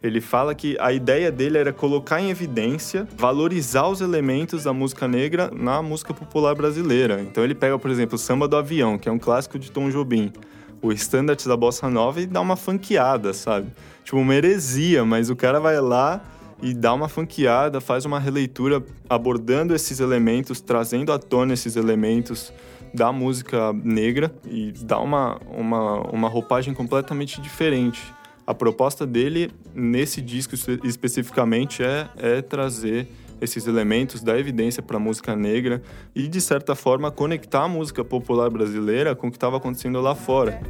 Ele 0.00 0.20
fala 0.20 0.54
que 0.54 0.76
a 0.78 0.92
ideia 0.92 1.32
dele 1.32 1.58
era 1.58 1.72
colocar 1.72 2.20
em 2.20 2.30
evidência, 2.30 3.08
valorizar 3.16 3.88
os 3.88 4.00
elementos 4.00 4.62
da 4.62 4.72
música 4.72 5.08
negra 5.08 5.50
na 5.52 5.82
música 5.82 6.14
popular 6.14 6.54
brasileira. 6.54 7.20
Então 7.20 7.42
ele 7.42 7.54
pega, 7.54 7.76
por 7.76 7.90
exemplo, 7.90 8.14
o 8.14 8.18
Samba 8.18 8.46
do 8.46 8.56
Avião, 8.56 8.96
que 8.96 9.08
é 9.08 9.12
um 9.12 9.18
clássico 9.18 9.58
de 9.58 9.72
Tom 9.72 9.90
Jobim, 9.90 10.32
o 10.80 10.92
Standard 10.92 11.46
da 11.46 11.56
Bossa 11.56 11.88
Nova 11.88 12.20
e 12.20 12.26
dá 12.26 12.40
uma 12.40 12.56
funkeada, 12.56 13.32
sabe? 13.32 13.68
Tipo, 14.04 14.18
uma 14.18 14.34
heresia, 14.34 15.04
mas 15.04 15.30
o 15.30 15.36
cara 15.36 15.60
vai 15.60 15.80
lá 15.80 16.22
e 16.62 16.74
dá 16.74 16.92
uma 16.92 17.08
funkeada, 17.08 17.80
faz 17.80 18.04
uma 18.04 18.18
releitura 18.18 18.82
abordando 19.08 19.74
esses 19.74 20.00
elementos, 20.00 20.60
trazendo 20.60 21.12
à 21.12 21.18
tona 21.18 21.54
esses 21.54 21.76
elementos 21.76 22.52
da 22.92 23.12
música 23.12 23.72
negra 23.72 24.34
e 24.46 24.72
dá 24.82 24.98
uma, 24.98 25.38
uma, 25.50 26.00
uma 26.10 26.28
roupagem 26.28 26.74
completamente 26.74 27.40
diferente. 27.40 28.02
A 28.46 28.54
proposta 28.54 29.06
dele 29.06 29.50
nesse 29.74 30.22
disco 30.22 30.54
especificamente 30.82 31.82
é, 31.82 32.08
é 32.16 32.42
trazer 32.42 33.08
esses 33.40 33.66
elementos 33.66 34.22
da 34.22 34.38
evidência 34.38 34.82
para 34.82 34.96
a 34.96 35.00
música 35.00 35.34
negra 35.34 35.82
e, 36.14 36.28
de 36.28 36.40
certa 36.40 36.74
forma, 36.74 37.10
conectar 37.10 37.64
a 37.64 37.68
música 37.68 38.04
popular 38.04 38.50
brasileira 38.50 39.14
com 39.14 39.28
o 39.28 39.30
que 39.30 39.36
estava 39.36 39.56
acontecendo 39.56 40.00
lá 40.00 40.14
fora. 40.14 40.60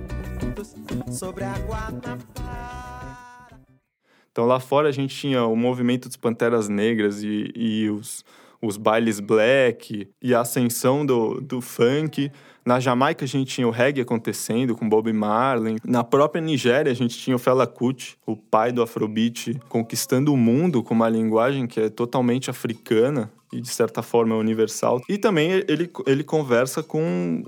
Então 4.30 4.46
lá 4.46 4.60
fora 4.60 4.88
a 4.88 4.92
gente 4.92 5.16
tinha 5.16 5.44
o 5.44 5.56
movimento 5.56 6.06
dos 6.06 6.16
Panteras 6.16 6.68
Negras 6.68 7.22
e, 7.24 7.50
e 7.56 7.90
os, 7.90 8.24
os 8.62 8.76
bailes 8.76 9.18
black 9.18 10.08
e 10.22 10.34
a 10.34 10.40
ascensão 10.40 11.04
do, 11.04 11.40
do 11.40 11.60
funk. 11.60 12.30
Na 12.68 12.78
Jamaica 12.78 13.24
a 13.24 13.28
gente 13.28 13.54
tinha 13.54 13.66
o 13.66 13.70
reggae 13.70 14.02
acontecendo 14.02 14.76
com 14.76 14.86
Bob 14.86 15.10
Marley. 15.10 15.78
Na 15.82 16.04
própria 16.04 16.42
Nigéria 16.42 16.92
a 16.92 16.94
gente 16.94 17.16
tinha 17.16 17.34
o 17.34 17.38
Fela 17.38 17.66
Kuti, 17.66 18.18
o 18.26 18.36
pai 18.36 18.72
do 18.72 18.82
Afrobeat, 18.82 19.58
conquistando 19.70 20.34
o 20.34 20.36
mundo 20.36 20.82
com 20.82 20.92
uma 20.92 21.08
linguagem 21.08 21.66
que 21.66 21.80
é 21.80 21.88
totalmente 21.88 22.50
africana 22.50 23.32
e 23.50 23.58
de 23.58 23.68
certa 23.68 24.02
forma 24.02 24.36
universal. 24.36 25.00
E 25.08 25.16
também 25.16 25.50
ele, 25.66 25.90
ele 26.06 26.22
conversa 26.22 26.82
com, 26.82 27.42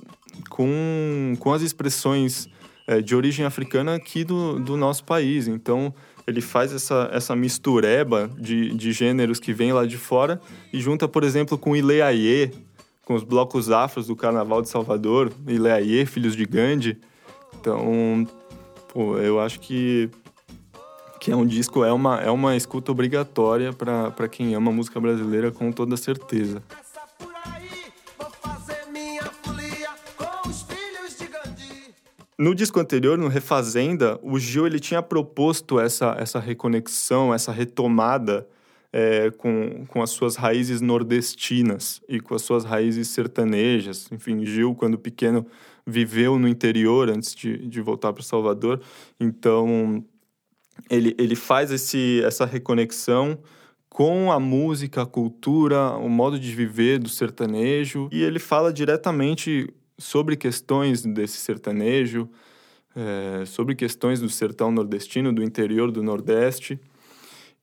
com, 0.48 1.34
com 1.38 1.52
as 1.52 1.60
expressões 1.60 2.48
é, 2.86 3.02
de 3.02 3.14
origem 3.14 3.44
africana 3.44 3.96
aqui 3.96 4.24
do, 4.24 4.58
do 4.58 4.74
nosso 4.74 5.04
país. 5.04 5.46
Então 5.48 5.92
ele 6.26 6.40
faz 6.40 6.72
essa, 6.72 7.10
essa 7.12 7.36
mistureba 7.36 8.30
de, 8.38 8.74
de 8.74 8.90
gêneros 8.90 9.38
que 9.38 9.52
vem 9.52 9.70
lá 9.70 9.84
de 9.84 9.98
fora 9.98 10.40
e 10.72 10.80
junta, 10.80 11.06
por 11.06 11.24
exemplo, 11.24 11.58
com 11.58 11.76
Ileaie, 11.76 12.52
com 13.04 13.14
os 13.14 13.24
blocos 13.24 13.70
afros 13.70 14.06
do 14.06 14.16
Carnaval 14.16 14.62
de 14.62 14.68
Salvador, 14.68 15.32
Ileaie, 15.46 16.06
Filhos 16.06 16.36
de 16.36 16.44
Gandhi. 16.44 16.98
Então, 17.58 18.26
pô, 18.92 19.18
eu 19.18 19.40
acho 19.40 19.60
que, 19.60 20.10
que 21.18 21.30
é 21.30 21.36
um 21.36 21.46
disco, 21.46 21.84
é 21.84 21.92
uma, 21.92 22.20
é 22.20 22.30
uma 22.30 22.56
escuta 22.56 22.92
obrigatória 22.92 23.72
para 23.72 24.28
quem 24.28 24.54
ama 24.54 24.70
música 24.72 25.00
brasileira, 25.00 25.50
com 25.50 25.72
toda 25.72 25.96
certeza. 25.96 26.62
No 32.38 32.54
disco 32.54 32.80
anterior, 32.80 33.18
no 33.18 33.28
Refazenda, 33.28 34.18
o 34.22 34.38
Gil 34.38 34.66
ele 34.66 34.80
tinha 34.80 35.02
proposto 35.02 35.78
essa, 35.78 36.16
essa 36.18 36.38
reconexão, 36.38 37.34
essa 37.34 37.52
retomada 37.52 38.48
é, 38.92 39.30
com, 39.30 39.84
com 39.86 40.02
as 40.02 40.10
suas 40.10 40.36
raízes 40.36 40.80
nordestinas 40.80 42.02
e 42.08 42.20
com 42.20 42.34
as 42.34 42.42
suas 42.42 42.64
raízes 42.64 43.08
sertanejas. 43.08 44.10
Enfim, 44.10 44.44
Gil, 44.44 44.74
quando 44.74 44.98
pequeno, 44.98 45.46
viveu 45.86 46.38
no 46.38 46.48
interior 46.48 47.08
antes 47.08 47.34
de, 47.34 47.56
de 47.68 47.80
voltar 47.80 48.12
para 48.12 48.22
Salvador. 48.22 48.80
Então, 49.18 50.04
ele, 50.88 51.14
ele 51.18 51.36
faz 51.36 51.70
esse, 51.70 52.22
essa 52.24 52.44
reconexão 52.44 53.38
com 53.88 54.30
a 54.30 54.38
música, 54.38 55.02
a 55.02 55.06
cultura, 55.06 55.90
o 55.96 56.08
modo 56.08 56.38
de 56.38 56.54
viver 56.54 56.98
do 56.98 57.08
sertanejo. 57.08 58.08
E 58.12 58.22
ele 58.22 58.38
fala 58.38 58.72
diretamente 58.72 59.68
sobre 59.98 60.36
questões 60.36 61.02
desse 61.02 61.38
sertanejo, 61.38 62.28
é, 62.94 63.44
sobre 63.44 63.74
questões 63.74 64.20
do 64.20 64.28
sertão 64.28 64.70
nordestino, 64.70 65.32
do 65.32 65.42
interior 65.42 65.90
do 65.90 66.02
Nordeste. 66.02 66.80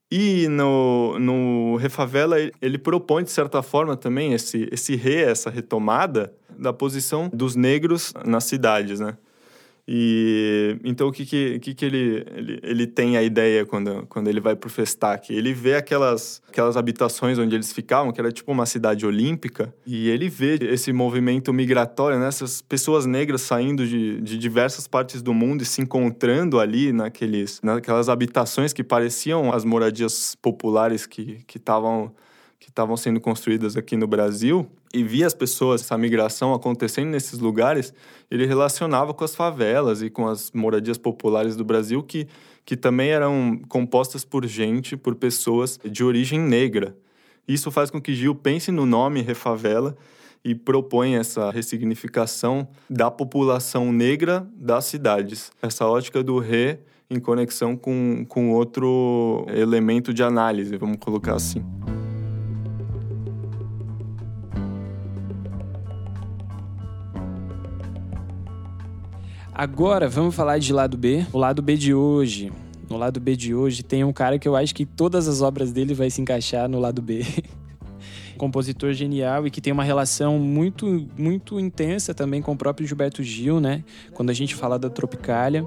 E 0.10 0.48
no, 0.48 1.20
no 1.20 1.76
Refavela, 1.76 2.38
ele 2.62 2.78
propõe, 2.78 3.24
de 3.24 3.32
certa 3.32 3.62
forma, 3.62 3.98
também 3.98 4.34
esse, 4.34 4.70
esse 4.72 4.96
re, 4.96 5.22
essa 5.24 5.50
retomada 5.50 6.34
da 6.58 6.72
posição 6.72 7.30
dos 7.34 7.56
negros 7.56 8.14
nas 8.26 8.46
cidades, 8.46 9.02
né? 9.02 9.18
E 9.88 10.78
então 10.84 11.08
o 11.08 11.12
que 11.14 11.26
que, 11.26 11.60
que, 11.60 11.74
que 11.74 11.86
ele, 11.86 12.26
ele, 12.36 12.60
ele 12.62 12.88
tem 12.88 13.16
a 13.16 13.24
ideia 13.24 13.66
quando, 13.66 14.06
quando 14.08 14.28
ele 14.28 14.42
vai 14.42 14.54
pro 14.54 14.70
Festac? 14.70 15.32
Ele 15.32 15.54
vê 15.54 15.76
aquelas, 15.76 16.42
aquelas 16.50 16.76
habitações 16.76 17.40
onde 17.40 17.56
eles 17.56 17.72
ficavam, 17.72 18.12
que 18.12 18.20
era 18.20 18.30
tipo 18.30 18.52
uma 18.52 18.66
cidade 18.66 19.06
olímpica, 19.06 19.74
e 19.86 20.10
ele 20.10 20.28
vê 20.28 20.56
esse 20.62 20.92
movimento 20.92 21.54
migratório, 21.54 22.20
né? 22.20 22.28
essas 22.28 22.62
pessoas 22.62 23.06
negras 23.06 23.42
saindo 23.42 23.88
de, 23.88 24.20
de 24.20 24.38
diversas 24.38 24.88
partes 24.88 25.22
do 25.22 25.34
mundo 25.34 25.62
e 25.62 25.66
se 25.66 25.82
encontrando 25.82 26.60
ali 26.60 26.92
naqueles, 26.92 27.62
naquelas 27.64 28.10
habitações 28.10 28.74
que 28.74 28.84
pareciam 28.84 29.54
as 29.54 29.64
moradias 29.64 30.36
populares 30.36 31.06
que 31.06 31.46
estavam 31.56 32.14
que 32.60 32.70
estavam 32.70 32.98
sendo 32.98 33.22
construídas 33.22 33.78
aqui 33.78 33.96
no 33.96 34.08
Brasil 34.08 34.68
e 34.94 35.04
via 35.04 35.28
as 35.28 35.34
pessoas, 35.34 35.82
essa 35.82 35.98
migração 35.98 36.54
acontecendo 36.54 37.10
nesses 37.10 37.40
lugares, 37.40 37.94
ele 38.30 38.46
relacionava 38.46 39.14
com 39.14 39.24
as 39.24 39.36
favelas 39.36 40.02
e 40.02 40.10
com 40.10 40.28
as 40.28 40.52
moradias 40.52 40.98
populares 40.98 41.56
do 41.56 41.64
Brasil 41.64 42.02
que, 42.04 42.28
que 42.66 42.76
também 42.76 43.10
eram 43.10 43.60
compostas 43.68 44.24
por 44.24 44.46
gente, 44.46 44.96
por 44.96 45.16
pessoas 45.16 45.80
de 45.84 46.04
origem 46.04 46.40
negra. 46.40 46.96
Isso 47.48 47.72
faz 47.72 47.90
com 47.90 48.02
que 48.02 48.14
Gil 48.14 48.36
pense 48.36 48.72
no 48.72 48.86
nome 48.86 49.22
Refavela 49.22 49.96
e 50.44 50.56
propõe 50.56 51.16
essa 51.16 51.50
ressignificação 51.52 52.68
da 52.90 53.10
população 53.12 53.92
negra 53.92 54.48
das 54.56 54.86
cidades. 54.86 55.52
Essa 55.62 55.86
ótica 55.86 56.24
do 56.24 56.40
re 56.40 56.80
em 57.10 57.20
conexão 57.20 57.76
com, 57.76 58.26
com 58.28 58.52
outro 58.52 59.46
elemento 59.50 60.14
de 60.14 60.24
análise, 60.24 60.76
vamos 60.78 60.98
colocar 60.98 61.36
assim. 61.36 61.64
Agora 69.58 70.08
vamos 70.08 70.36
falar 70.36 70.60
de 70.60 70.72
lado 70.72 70.96
B. 70.96 71.26
O 71.34 71.40
lado 71.40 71.64
B 71.64 71.76
de 71.76 71.92
hoje. 71.92 72.54
No 72.88 72.96
lado 72.96 73.20
B 73.20 73.36
de 73.36 73.56
hoje 73.56 73.82
tem 73.82 74.04
um 74.04 74.14
cara 74.14 74.38
que 74.38 74.48
eu 74.48 74.56
acho 74.56 74.76
que 74.76 74.86
todas 74.86 75.28
as 75.28 75.42
obras 75.42 75.72
dele 75.72 75.96
vai 75.96 76.12
se 76.12 76.22
encaixar 76.22 76.70
no 76.70 76.80
lado 76.80 77.02
B. 77.02 77.26
compositor 78.38 78.94
genial 78.94 79.48
e 79.48 79.50
que 79.50 79.60
tem 79.60 79.74
uma 79.74 79.84
relação 79.84 80.38
muito 80.38 81.08
muito 81.18 81.60
intensa 81.60 82.14
também 82.14 82.40
com 82.40 82.52
o 82.52 82.56
próprio 82.56 82.86
Gilberto 82.86 83.24
Gil, 83.24 83.60
né? 83.60 83.84
Quando 84.14 84.30
a 84.30 84.34
gente 84.34 84.54
fala 84.54 84.78
da 84.78 84.92
Tropicália, 84.92 85.66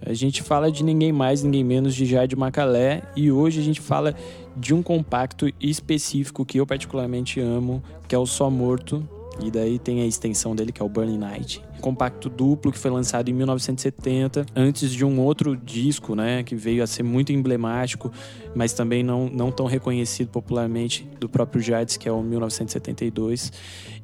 a 0.00 0.14
gente 0.14 0.42
fala 0.42 0.72
de 0.72 0.82
ninguém 0.82 1.12
mais, 1.12 1.42
ninguém 1.42 1.62
menos 1.62 1.94
de 1.94 2.06
Jade 2.06 2.34
Macalé 2.34 3.02
e 3.14 3.30
hoje 3.30 3.60
a 3.60 3.62
gente 3.62 3.82
fala 3.82 4.14
de 4.56 4.72
um 4.72 4.82
compacto 4.82 5.52
específico 5.60 6.46
que 6.46 6.58
eu 6.58 6.66
particularmente 6.66 7.40
amo, 7.40 7.82
que 8.08 8.14
é 8.14 8.18
o 8.18 8.24
Só 8.24 8.48
Morto, 8.48 9.06
e 9.40 9.50
daí 9.50 9.78
tem 9.78 10.02
a 10.02 10.06
extensão 10.06 10.54
dele, 10.54 10.72
que 10.72 10.82
é 10.82 10.84
o 10.84 10.88
Burning 10.88 11.18
Night. 11.18 11.62
Compacto 11.80 12.28
duplo 12.28 12.70
que 12.70 12.78
foi 12.78 12.90
lançado 12.90 13.28
em 13.28 13.32
1970, 13.32 14.46
antes 14.54 14.92
de 14.92 15.04
um 15.04 15.20
outro 15.20 15.56
disco, 15.56 16.14
né, 16.14 16.42
que 16.42 16.54
veio 16.54 16.82
a 16.82 16.86
ser 16.86 17.02
muito 17.02 17.32
emblemático, 17.32 18.12
mas 18.54 18.72
também 18.72 19.02
não, 19.02 19.28
não 19.28 19.50
tão 19.50 19.66
reconhecido 19.66 20.28
popularmente 20.28 21.08
do 21.18 21.28
próprio 21.28 21.60
Jades, 21.60 21.96
que 21.96 22.08
é 22.08 22.12
o 22.12 22.22
1972. 22.22 23.52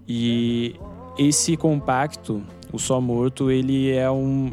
E 0.09 0.75
esse 1.19 1.57
compacto, 1.57 2.43
o 2.73 2.79
Só 2.79 3.01
Morto, 3.01 3.51
ele 3.51 3.91
é 3.91 4.11
um 4.11 4.53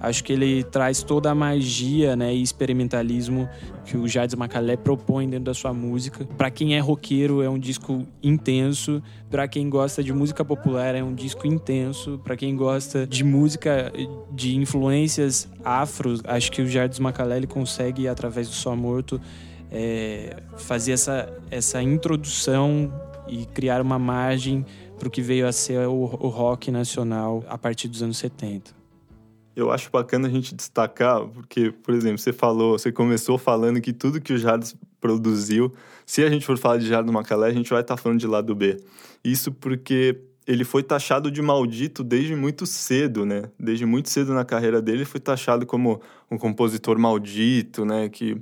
Acho 0.00 0.22
que 0.22 0.32
ele 0.32 0.62
traz 0.62 1.02
toda 1.02 1.30
a 1.30 1.34
magia 1.34 2.14
né, 2.14 2.32
e 2.32 2.40
experimentalismo 2.40 3.48
que 3.84 3.96
o 3.96 4.06
Jades 4.06 4.34
Macalé 4.36 4.76
propõe 4.76 5.28
dentro 5.28 5.46
da 5.46 5.54
sua 5.54 5.72
música. 5.74 6.24
Para 6.36 6.50
quem 6.50 6.76
é 6.76 6.78
roqueiro, 6.78 7.42
é 7.42 7.50
um 7.50 7.58
disco 7.58 8.06
intenso. 8.22 9.02
Para 9.28 9.48
quem 9.48 9.68
gosta 9.68 10.02
de 10.02 10.12
música 10.12 10.44
popular, 10.44 10.94
é 10.94 11.02
um 11.02 11.14
disco 11.14 11.46
intenso. 11.46 12.20
Para 12.22 12.36
quem 12.36 12.54
gosta 12.54 13.06
de 13.06 13.24
música 13.24 13.92
de 14.30 14.56
influências 14.56 15.48
afro, 15.64 16.20
acho 16.24 16.52
que 16.52 16.62
o 16.62 16.66
Jades 16.66 17.00
Macalé 17.00 17.44
consegue, 17.46 18.06
através 18.06 18.48
do 18.48 18.54
Só 18.54 18.76
Morto, 18.76 19.20
é, 19.70 20.36
fazer 20.56 20.92
essa, 20.92 21.28
essa 21.50 21.82
introdução 21.82 22.92
e 23.28 23.44
criar 23.46 23.82
uma 23.82 23.98
margem 23.98 24.64
para 24.96 25.08
o 25.08 25.10
que 25.10 25.20
veio 25.20 25.46
a 25.46 25.52
ser 25.52 25.86
o, 25.88 25.92
o 25.92 26.28
rock 26.28 26.70
nacional 26.70 27.44
a 27.48 27.58
partir 27.58 27.88
dos 27.88 28.02
anos 28.02 28.16
70 28.18 28.77
eu 29.58 29.72
acho 29.72 29.90
bacana 29.90 30.28
a 30.28 30.30
gente 30.30 30.54
destacar, 30.54 31.26
porque, 31.26 31.72
por 31.72 31.92
exemplo, 31.92 32.18
você 32.18 32.32
falou, 32.32 32.78
você 32.78 32.92
começou 32.92 33.36
falando 33.36 33.80
que 33.80 33.92
tudo 33.92 34.20
que 34.20 34.32
o 34.32 34.38
Jardim 34.38 34.76
produziu, 35.00 35.74
se 36.06 36.22
a 36.22 36.30
gente 36.30 36.46
for 36.46 36.56
falar 36.56 36.76
de 36.76 36.86
Jardim 36.86 37.10
Macalé, 37.10 37.48
a 37.48 37.52
gente 37.52 37.68
vai 37.68 37.80
estar 37.80 37.96
tá 37.96 38.00
falando 38.00 38.20
de 38.20 38.26
lado 38.28 38.54
B. 38.54 38.76
Isso 39.24 39.50
porque 39.50 40.16
ele 40.46 40.62
foi 40.62 40.84
taxado 40.84 41.28
de 41.28 41.42
maldito 41.42 42.04
desde 42.04 42.36
muito 42.36 42.66
cedo, 42.66 43.26
né? 43.26 43.50
Desde 43.58 43.84
muito 43.84 44.08
cedo 44.08 44.32
na 44.32 44.44
carreira 44.44 44.80
dele, 44.80 44.98
ele 44.98 45.04
foi 45.04 45.20
taxado 45.20 45.66
como 45.66 46.00
um 46.30 46.38
compositor 46.38 46.96
maldito, 46.96 47.84
né? 47.84 48.08
Que, 48.08 48.40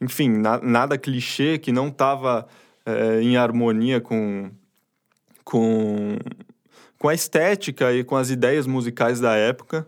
enfim, 0.00 0.30
na, 0.30 0.60
nada 0.60 0.98
clichê, 0.98 1.58
que 1.58 1.70
não 1.70 1.88
estava 1.88 2.44
é, 2.84 3.22
em 3.22 3.36
harmonia 3.36 4.00
com, 4.00 4.50
com, 5.44 6.18
com 6.98 7.08
a 7.08 7.14
estética 7.14 7.92
e 7.92 8.02
com 8.02 8.16
as 8.16 8.30
ideias 8.30 8.66
musicais 8.66 9.20
da 9.20 9.36
época. 9.36 9.86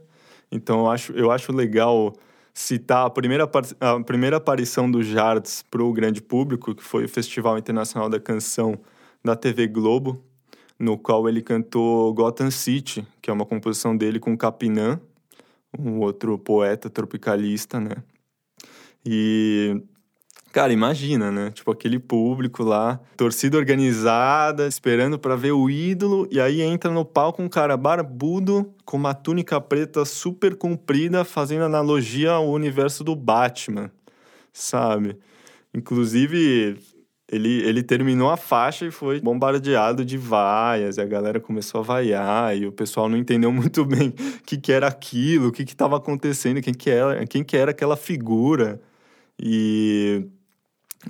Então 0.51 0.81
eu 0.81 0.91
acho, 0.91 1.13
eu 1.13 1.31
acho 1.31 1.53
legal 1.53 2.15
citar 2.55 3.07
a 3.07 3.11
primeira, 3.11 3.49
a 3.81 4.01
primeira 4.01 4.37
aparição 4.39 4.91
do 4.91 5.03
Jards 5.03 5.65
para 5.71 5.83
o 5.83 5.93
grande 5.93 6.21
público, 6.21 6.75
que 6.75 6.83
foi 6.83 7.05
o 7.05 7.09
Festival 7.09 7.57
Internacional 7.59 8.09
da 8.09 8.19
Canção 8.19 8.79
da 9.25 9.37
TV 9.37 9.67
Globo, 9.69 10.23
no 10.79 10.99
qual 10.99 11.29
ele 11.29 11.43
cantou 11.43 12.13
Gotham 12.15 12.51
City, 12.51 13.07
que 13.21 13.31
é 13.31 13.33
uma 13.33 13.47
composição 13.47 13.97
dele 13.97 14.19
com 14.19 14.37
Capinã, 14.37 15.01
um 15.79 16.01
outro 16.01 16.39
poeta 16.39 16.89
tropicalista, 16.89 17.79
né? 17.79 17.97
E 19.05 19.81
Cara, 20.53 20.73
imagina, 20.73 21.31
né? 21.31 21.51
Tipo, 21.51 21.71
aquele 21.71 21.99
público 21.99 22.65
lá, 22.65 22.99
torcida 23.17 23.59
organizada, 23.59 24.67
esperando 24.67 25.19
para 25.19 25.37
ver 25.37 25.53
o 25.53 25.69
ídolo, 25.69 26.27
e 26.31 26.41
aí 26.41 26.63
entra 26.63 26.91
no 26.91 27.05
palco 27.05 27.43
um 27.43 27.49
cara 27.49 27.77
barbudo, 27.77 28.73
com 28.85 28.97
uma 28.97 29.13
túnica 29.13 29.61
preta 29.61 30.05
super 30.07 30.57
comprida, 30.57 31.23
fazendo 31.25 31.65
analogia 31.65 32.33
ao 32.33 32.49
universo 32.49 33.05
do 33.05 33.15
Batman, 33.15 33.91
sabe? 34.53 35.19
Inclusive, 35.75 36.79
ele, 37.31 37.63
ele 37.63 37.83
terminou 37.83 38.31
a 38.31 38.37
faixa 38.39 38.87
e 38.87 38.91
foi 38.91 39.21
bombardeado 39.21 40.03
de 40.03 40.17
vaias, 40.17 40.97
e 40.97 41.01
a 41.03 41.05
galera 41.05 41.39
começou 41.39 41.81
a 41.81 41.85
vaiar, 41.85 42.57
e 42.57 42.67
o 42.67 42.73
pessoal 42.73 43.07
não 43.07 43.19
entendeu 43.19 43.53
muito 43.53 43.85
bem 43.85 44.09
o 44.09 44.43
que, 44.45 44.57
que 44.57 44.73
era 44.73 44.89
aquilo, 44.89 45.49
o 45.49 45.53
que 45.53 45.63
estava 45.63 45.99
acontecendo, 45.99 46.63
quem 46.63 46.73
que, 46.73 46.89
era, 46.89 47.27
quem 47.27 47.45
que 47.45 47.57
era 47.57 47.71
aquela 47.73 47.97
figura. 47.97 48.81
E 49.41 50.27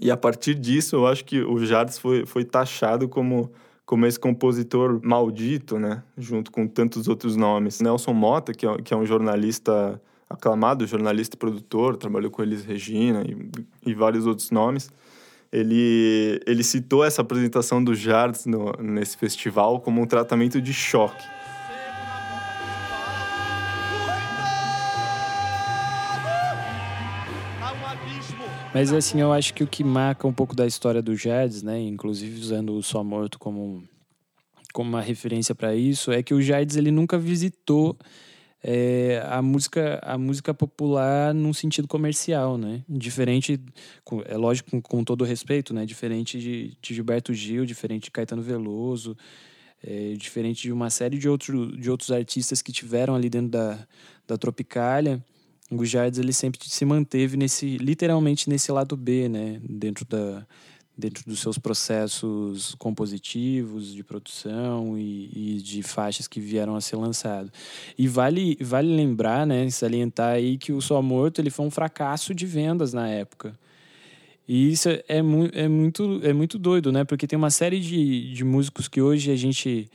e 0.00 0.10
a 0.10 0.16
partir 0.16 0.54
disso, 0.54 0.96
eu 0.96 1.06
acho 1.06 1.24
que 1.24 1.40
o 1.40 1.64
Jardes 1.64 1.98
foi, 1.98 2.26
foi 2.26 2.44
taxado 2.44 3.08
como, 3.08 3.50
como 3.86 4.06
esse 4.06 4.20
compositor 4.20 5.00
maldito, 5.02 5.78
né? 5.78 6.02
Junto 6.16 6.52
com 6.52 6.66
tantos 6.66 7.08
outros 7.08 7.36
nomes. 7.36 7.80
Nelson 7.80 8.12
Mota, 8.12 8.52
que 8.52 8.66
é, 8.66 8.76
que 8.82 8.92
é 8.92 8.96
um 8.96 9.06
jornalista 9.06 10.00
aclamado, 10.28 10.86
jornalista 10.86 11.36
e 11.36 11.38
produtor, 11.38 11.96
trabalhou 11.96 12.30
com 12.30 12.42
Elis 12.42 12.64
Regina 12.64 13.22
e, 13.26 13.90
e 13.90 13.94
vários 13.94 14.26
outros 14.26 14.50
nomes. 14.50 14.90
Ele, 15.50 16.38
ele 16.46 16.62
citou 16.62 17.02
essa 17.02 17.22
apresentação 17.22 17.82
do 17.82 17.94
Jardes 17.94 18.44
no, 18.44 18.72
nesse 18.78 19.16
festival 19.16 19.80
como 19.80 20.02
um 20.02 20.06
tratamento 20.06 20.60
de 20.60 20.74
choque. 20.74 21.24
Mas 28.74 28.92
assim, 28.92 29.20
eu 29.20 29.32
acho 29.32 29.54
que 29.54 29.64
o 29.64 29.66
que 29.66 29.82
marca 29.82 30.26
um 30.26 30.32
pouco 30.32 30.54
da 30.54 30.66
história 30.66 31.00
do 31.00 31.16
Jardes, 31.16 31.62
né, 31.62 31.80
inclusive 31.80 32.38
usando 32.38 32.74
o 32.74 32.82
Só 32.82 33.02
Morto 33.02 33.38
como, 33.38 33.82
como 34.72 34.90
uma 34.90 35.00
referência 35.00 35.54
para 35.54 35.74
isso, 35.74 36.12
é 36.12 36.22
que 36.22 36.34
o 36.34 36.42
Jardes 36.42 36.76
ele 36.76 36.90
nunca 36.90 37.18
visitou 37.18 37.96
é, 38.62 39.22
a 39.26 39.40
música 39.40 40.00
a 40.02 40.18
música 40.18 40.52
popular 40.52 41.32
num 41.32 41.52
sentido 41.52 41.86
comercial, 41.86 42.58
né? 42.58 42.82
Diferente, 42.88 43.60
é 44.26 44.36
lógico 44.36 44.70
com, 44.70 44.82
com 44.82 45.04
todo 45.04 45.24
respeito, 45.24 45.72
né? 45.72 45.86
Diferente 45.86 46.38
de, 46.40 46.76
de 46.80 46.94
Gilberto 46.94 47.32
Gil, 47.32 47.64
diferente 47.64 48.04
de 48.04 48.10
Caetano 48.10 48.42
Veloso, 48.42 49.16
é, 49.82 50.14
diferente 50.14 50.62
de 50.62 50.72
uma 50.72 50.90
série 50.90 51.18
de, 51.18 51.28
outro, 51.28 51.76
de 51.76 51.90
outros 51.90 52.10
artistas 52.10 52.60
que 52.60 52.72
tiveram 52.72 53.14
ali 53.14 53.30
dentro 53.30 53.50
da, 53.50 53.86
da 54.26 54.36
Tropicália. 54.36 55.22
O 55.70 55.82
ele 56.18 56.32
sempre 56.32 56.58
se 56.62 56.84
manteve 56.84 57.36
nesse 57.36 57.76
literalmente 57.76 58.48
nesse 58.48 58.72
lado 58.72 58.96
B, 58.96 59.28
né? 59.28 59.60
Dentro 59.62 60.04
da 60.06 60.46
dentro 60.98 61.22
dos 61.24 61.38
seus 61.38 61.56
processos 61.56 62.74
compositivos, 62.74 63.94
de 63.94 64.02
produção 64.02 64.98
e, 64.98 65.58
e, 65.58 65.62
de 65.62 65.80
faixas 65.80 66.26
que 66.26 66.40
vieram 66.40 66.74
a 66.74 66.80
ser 66.80 66.96
lançadas. 66.96 67.52
E 67.96 68.08
vale, 68.08 68.58
vale 68.60 68.92
lembrar, 68.92 69.46
né, 69.46 69.70
salientar 69.70 70.34
aí 70.34 70.58
que 70.58 70.72
o 70.72 70.80
Só 70.80 71.00
Morto 71.00 71.40
ele 71.40 71.50
foi 71.50 71.64
um 71.64 71.70
fracasso 71.70 72.34
de 72.34 72.44
vendas 72.44 72.92
na 72.92 73.08
época. 73.08 73.56
E 74.48 74.72
isso 74.72 74.88
é, 75.06 75.22
mu 75.22 75.48
é, 75.52 75.68
muito, 75.68 76.20
é 76.24 76.32
muito 76.32 76.58
doido, 76.58 76.90
né? 76.90 77.04
Porque 77.04 77.26
tem 77.26 77.36
uma 77.36 77.50
série 77.50 77.78
de, 77.78 78.32
de 78.32 78.42
músicos 78.42 78.88
que 78.88 79.00
hoje 79.00 79.30
a 79.30 79.36
gente, 79.36 79.88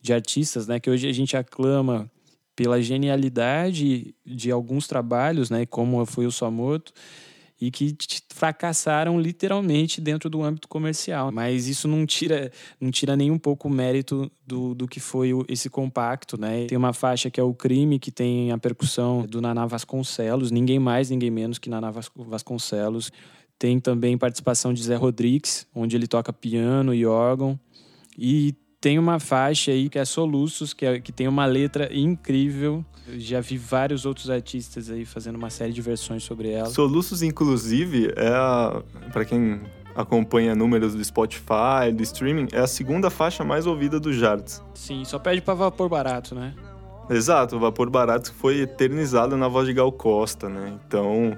de 0.00 0.12
artistas, 0.12 0.66
né, 0.66 0.80
que 0.80 0.88
hoje 0.88 1.06
a 1.06 1.12
gente 1.12 1.36
aclama 1.36 2.10
pela 2.56 2.80
genialidade 2.80 4.14
de 4.24 4.50
alguns 4.50 4.88
trabalhos, 4.88 5.50
né, 5.50 5.66
como 5.66 6.04
foi 6.06 6.26
o 6.26 6.32
Só 6.32 6.50
Morto, 6.50 6.92
e 7.60 7.70
que 7.70 7.96
fracassaram 8.28 9.18
literalmente 9.18 10.00
dentro 10.00 10.28
do 10.28 10.42
âmbito 10.42 10.68
comercial. 10.68 11.32
Mas 11.32 11.66
isso 11.66 11.88
não 11.88 12.04
tira, 12.04 12.50
não 12.80 12.90
tira 12.90 13.16
nem 13.16 13.30
um 13.30 13.38
pouco 13.38 13.68
o 13.68 13.70
mérito 13.70 14.30
do, 14.46 14.74
do 14.74 14.86
que 14.86 15.00
foi 15.00 15.30
esse 15.48 15.70
compacto, 15.70 16.38
né? 16.38 16.66
Tem 16.66 16.76
uma 16.76 16.92
faixa 16.92 17.30
que 17.30 17.40
é 17.40 17.42
o 17.42 17.54
Crime, 17.54 17.98
que 17.98 18.10
tem 18.10 18.52
a 18.52 18.58
percussão 18.58 19.24
do 19.26 19.40
Naná 19.40 19.66
Vasconcelos, 19.66 20.50
ninguém 20.50 20.78
mais, 20.78 21.08
ninguém 21.08 21.30
menos 21.30 21.58
que 21.58 21.70
Naná 21.70 21.90
Vasconcelos. 22.14 23.10
Tem 23.58 23.80
também 23.80 24.18
participação 24.18 24.74
de 24.74 24.82
Zé 24.82 24.96
Rodrigues, 24.96 25.66
onde 25.74 25.96
ele 25.96 26.06
toca 26.06 26.30
piano 26.30 26.92
e 26.92 27.06
órgão. 27.06 27.58
E 28.18 28.54
tem 28.86 29.00
uma 29.00 29.18
faixa 29.18 29.72
aí 29.72 29.88
que 29.88 29.98
é 29.98 30.04
Soluços, 30.04 30.72
que, 30.72 30.86
é, 30.86 31.00
que 31.00 31.10
tem 31.10 31.26
uma 31.26 31.44
letra 31.44 31.92
incrível. 31.92 32.84
Eu 33.08 33.18
já 33.18 33.40
vi 33.40 33.58
vários 33.58 34.06
outros 34.06 34.30
artistas 34.30 34.88
aí 34.88 35.04
fazendo 35.04 35.34
uma 35.34 35.50
série 35.50 35.72
de 35.72 35.82
versões 35.82 36.22
sobre 36.22 36.52
ela. 36.52 36.70
Soluços, 36.70 37.20
inclusive, 37.20 38.12
é 38.14 39.10
para 39.10 39.24
quem 39.24 39.60
acompanha 39.92 40.54
números 40.54 40.94
do 40.94 41.04
Spotify, 41.04 41.90
do 41.92 42.00
streaming, 42.04 42.46
é 42.52 42.60
a 42.60 42.66
segunda 42.68 43.10
faixa 43.10 43.42
mais 43.42 43.66
ouvida 43.66 43.98
do 43.98 44.12
Jards. 44.12 44.62
Sim, 44.72 45.04
só 45.04 45.18
pede 45.18 45.42
para 45.42 45.54
Vapor 45.54 45.88
Barato, 45.88 46.36
né? 46.36 46.54
Exato, 47.10 47.56
o 47.56 47.58
Vapor 47.58 47.90
Barato 47.90 48.32
foi 48.34 48.60
eternizado 48.60 49.36
na 49.36 49.48
voz 49.48 49.66
de 49.66 49.74
Gal 49.74 49.90
Costa, 49.90 50.48
né? 50.48 50.78
Então, 50.86 51.36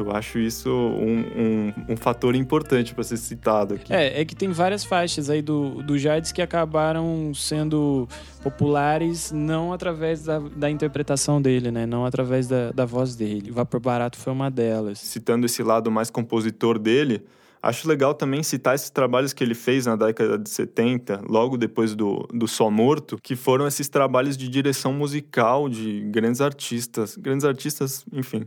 eu 0.00 0.10
acho 0.10 0.38
isso 0.38 0.70
um, 0.70 1.20
um, 1.20 1.72
um 1.90 1.96
fator 1.96 2.34
importante 2.34 2.94
para 2.94 3.04
ser 3.04 3.16
citado 3.16 3.74
aqui. 3.74 3.92
É, 3.92 4.20
é 4.20 4.24
que 4.24 4.34
tem 4.34 4.50
várias 4.50 4.84
faixas 4.84 5.30
aí 5.30 5.42
do, 5.42 5.82
do 5.82 5.98
Jardes 5.98 6.32
que 6.32 6.42
acabaram 6.42 7.32
sendo 7.34 8.08
populares 8.42 9.32
não 9.32 9.72
através 9.72 10.24
da, 10.24 10.38
da 10.38 10.70
interpretação 10.70 11.40
dele, 11.40 11.70
né? 11.70 11.86
Não 11.86 12.04
através 12.04 12.46
da, 12.46 12.70
da 12.72 12.84
voz 12.84 13.16
dele. 13.16 13.50
Vapor 13.50 13.80
Barato 13.80 14.18
foi 14.18 14.32
uma 14.32 14.50
delas. 14.50 14.98
Citando 14.98 15.46
esse 15.46 15.62
lado 15.62 15.90
mais 15.90 16.10
compositor 16.10 16.78
dele, 16.78 17.24
Acho 17.66 17.88
legal 17.88 18.14
também 18.14 18.44
citar 18.44 18.76
esses 18.76 18.90
trabalhos 18.90 19.32
que 19.32 19.42
ele 19.42 19.54
fez 19.54 19.86
na 19.86 19.96
década 19.96 20.38
de 20.38 20.48
70, 20.48 21.22
logo 21.28 21.56
depois 21.56 21.96
do, 21.96 22.24
do 22.32 22.46
Só 22.46 22.70
Morto, 22.70 23.18
que 23.20 23.34
foram 23.34 23.66
esses 23.66 23.88
trabalhos 23.88 24.36
de 24.36 24.48
direção 24.48 24.92
musical 24.92 25.68
de 25.68 26.02
grandes 26.02 26.40
artistas. 26.40 27.16
Grandes 27.16 27.44
artistas, 27.44 28.04
enfim, 28.12 28.46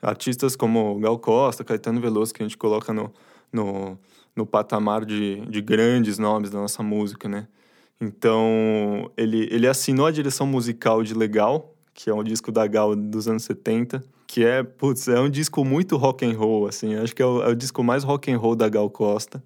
artistas 0.00 0.56
como 0.56 0.98
Gal 0.98 1.18
Costa, 1.18 1.64
Caetano 1.64 2.00
Veloso, 2.00 2.32
que 2.32 2.42
a 2.42 2.46
gente 2.46 2.56
coloca 2.56 2.92
no, 2.92 3.12
no, 3.52 3.98
no 4.34 4.46
patamar 4.46 5.04
de, 5.04 5.40
de 5.46 5.60
grandes 5.60 6.18
nomes 6.18 6.50
da 6.50 6.58
nossa 6.58 6.82
música, 6.82 7.28
né? 7.28 7.46
Então, 8.00 9.10
ele, 9.16 9.46
ele 9.50 9.66
assinou 9.66 10.06
a 10.06 10.10
direção 10.10 10.46
musical 10.46 11.02
de 11.02 11.12
Legal, 11.12 11.74
que 11.92 12.08
é 12.08 12.14
um 12.14 12.24
disco 12.24 12.50
da 12.50 12.66
Gal 12.66 12.96
dos 12.96 13.28
anos 13.28 13.42
70, 13.42 14.02
que 14.26 14.44
é, 14.44 14.62
putz, 14.62 15.06
é 15.08 15.20
um 15.20 15.28
disco 15.28 15.64
muito 15.64 15.96
rock 15.96 16.24
and 16.24 16.36
roll, 16.36 16.66
assim, 16.66 16.94
acho 16.94 17.14
que 17.14 17.20
é 17.20 17.26
o, 17.26 17.42
é 17.42 17.48
o 17.48 17.54
disco 17.54 17.82
mais 17.82 18.02
rock 18.02 18.30
and 18.30 18.38
roll 18.38 18.56
da 18.56 18.68
Gal 18.68 18.88
Costa. 18.88 19.42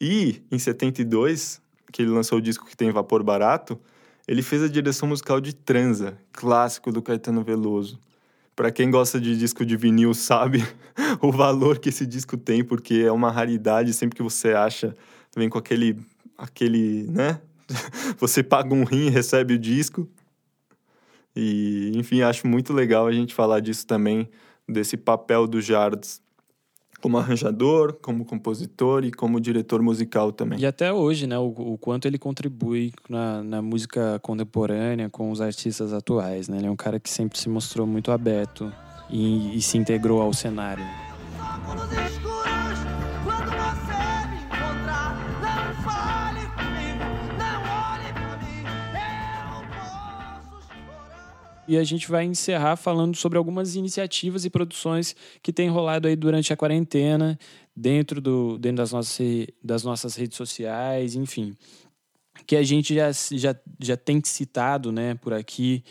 E, 0.00 0.42
em 0.50 0.58
72, 0.58 1.60
que 1.90 2.02
ele 2.02 2.10
lançou 2.10 2.38
o 2.38 2.42
disco 2.42 2.66
que 2.66 2.76
tem 2.76 2.90
Vapor 2.90 3.22
Barato, 3.24 3.80
ele 4.26 4.42
fez 4.42 4.62
a 4.62 4.68
direção 4.68 5.08
musical 5.08 5.40
de 5.40 5.52
Transa, 5.54 6.16
clássico 6.32 6.92
do 6.92 7.02
Caetano 7.02 7.42
Veloso. 7.42 7.98
Para 8.62 8.70
quem 8.70 8.92
gosta 8.92 9.20
de 9.20 9.36
disco 9.36 9.66
de 9.66 9.76
vinil 9.76 10.14
sabe 10.14 10.64
o 11.20 11.32
valor 11.32 11.80
que 11.80 11.88
esse 11.88 12.06
disco 12.06 12.36
tem, 12.36 12.62
porque 12.62 13.02
é 13.04 13.10
uma 13.10 13.28
raridade, 13.28 13.92
sempre 13.92 14.14
que 14.14 14.22
você 14.22 14.52
acha, 14.52 14.94
vem 15.36 15.48
com 15.48 15.58
aquele 15.58 15.98
aquele, 16.38 17.08
né? 17.10 17.40
Você 18.18 18.40
paga 18.40 18.72
um 18.72 18.84
rim 18.84 19.08
e 19.08 19.10
recebe 19.10 19.54
o 19.54 19.58
disco. 19.58 20.08
E, 21.34 21.90
enfim, 21.96 22.22
acho 22.22 22.46
muito 22.46 22.72
legal 22.72 23.08
a 23.08 23.12
gente 23.12 23.34
falar 23.34 23.58
disso 23.58 23.84
também, 23.84 24.30
desse 24.68 24.96
papel 24.96 25.48
do 25.48 25.60
Jardes 25.60 26.21
como 27.02 27.18
arranjador, 27.18 27.94
como 28.00 28.24
compositor 28.24 29.04
e 29.04 29.10
como 29.10 29.40
diretor 29.40 29.82
musical 29.82 30.30
também. 30.30 30.60
E 30.60 30.64
até 30.64 30.92
hoje, 30.92 31.26
né, 31.26 31.36
o, 31.36 31.48
o 31.48 31.76
quanto 31.76 32.06
ele 32.06 32.16
contribui 32.16 32.92
na, 33.08 33.42
na, 33.42 33.60
música 33.60 34.20
contemporânea 34.20 35.10
com 35.10 35.30
os 35.30 35.40
artistas 35.40 35.92
atuais, 35.92 36.48
né? 36.48 36.58
Ele 36.58 36.68
é 36.68 36.70
um 36.70 36.76
cara 36.76 37.00
que 37.00 37.10
sempre 37.10 37.38
se 37.38 37.48
mostrou 37.48 37.86
muito 37.86 38.12
aberto 38.12 38.72
e, 39.10 39.56
e 39.56 39.60
se 39.60 39.76
integrou 39.76 40.22
ao 40.22 40.32
cenário. 40.32 40.84
E 51.72 51.78
a 51.78 51.84
gente 51.84 52.10
vai 52.10 52.26
encerrar 52.26 52.76
falando 52.76 53.16
sobre 53.16 53.38
algumas 53.38 53.76
iniciativas 53.76 54.44
e 54.44 54.50
produções 54.50 55.16
que 55.42 55.50
têm 55.50 55.70
rolado 55.70 56.06
aí 56.06 56.14
durante 56.14 56.52
a 56.52 56.56
quarentena, 56.56 57.38
dentro, 57.74 58.20
do, 58.20 58.58
dentro 58.58 58.76
das, 58.76 58.92
nossas, 58.92 59.46
das 59.64 59.82
nossas 59.82 60.14
redes 60.14 60.36
sociais, 60.36 61.14
enfim. 61.14 61.56
Que 62.46 62.56
a 62.56 62.62
gente 62.62 62.94
já, 62.94 63.10
já, 63.10 63.56
já 63.80 63.96
tem 63.96 64.20
citado 64.22 64.92
né, 64.92 65.14
por 65.14 65.32
aqui 65.32 65.82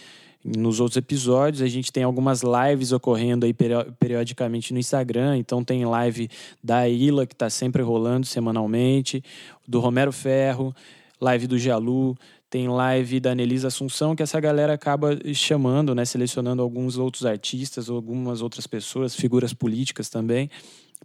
nos 0.45 0.79
outros 0.79 0.97
episódios. 0.97 1.63
A 1.63 1.67
gente 1.67 1.91
tem 1.91 2.03
algumas 2.03 2.43
lives 2.43 2.91
ocorrendo 2.91 3.47
aí 3.47 3.55
periodicamente 3.99 4.73
no 4.73 4.77
Instagram. 4.77 5.35
Então 5.39 5.63
tem 5.63 5.83
live 5.83 6.29
da 6.63 6.87
Ila, 6.87 7.25
que 7.25 7.33
está 7.33 7.49
sempre 7.49 7.81
rolando 7.81 8.27
semanalmente, 8.27 9.23
do 9.67 9.79
Romero 9.79 10.11
Ferro, 10.11 10.75
live 11.21 11.47
do 11.47 11.57
Jalu 11.57 12.17
tem 12.49 12.67
live 12.67 13.19
da 13.21 13.31
Anelisa 13.31 13.69
Assunção, 13.69 14.13
que 14.13 14.21
essa 14.21 14.39
galera 14.39 14.73
acaba 14.73 15.17
chamando, 15.33 15.95
né, 15.95 16.03
selecionando 16.03 16.61
alguns 16.61 16.97
outros 16.97 17.25
artistas, 17.25 17.89
algumas 17.89 18.41
outras 18.41 18.67
pessoas, 18.67 19.15
figuras 19.15 19.53
políticas 19.53 20.09
também, 20.09 20.49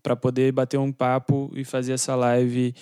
para 0.03 0.17
poder 0.17 0.51
bater 0.51 0.79
um 0.79 0.91
papo 0.91 1.53
e 1.55 1.65
fazer 1.65 1.93
essa 1.93 2.17
live 2.17 2.75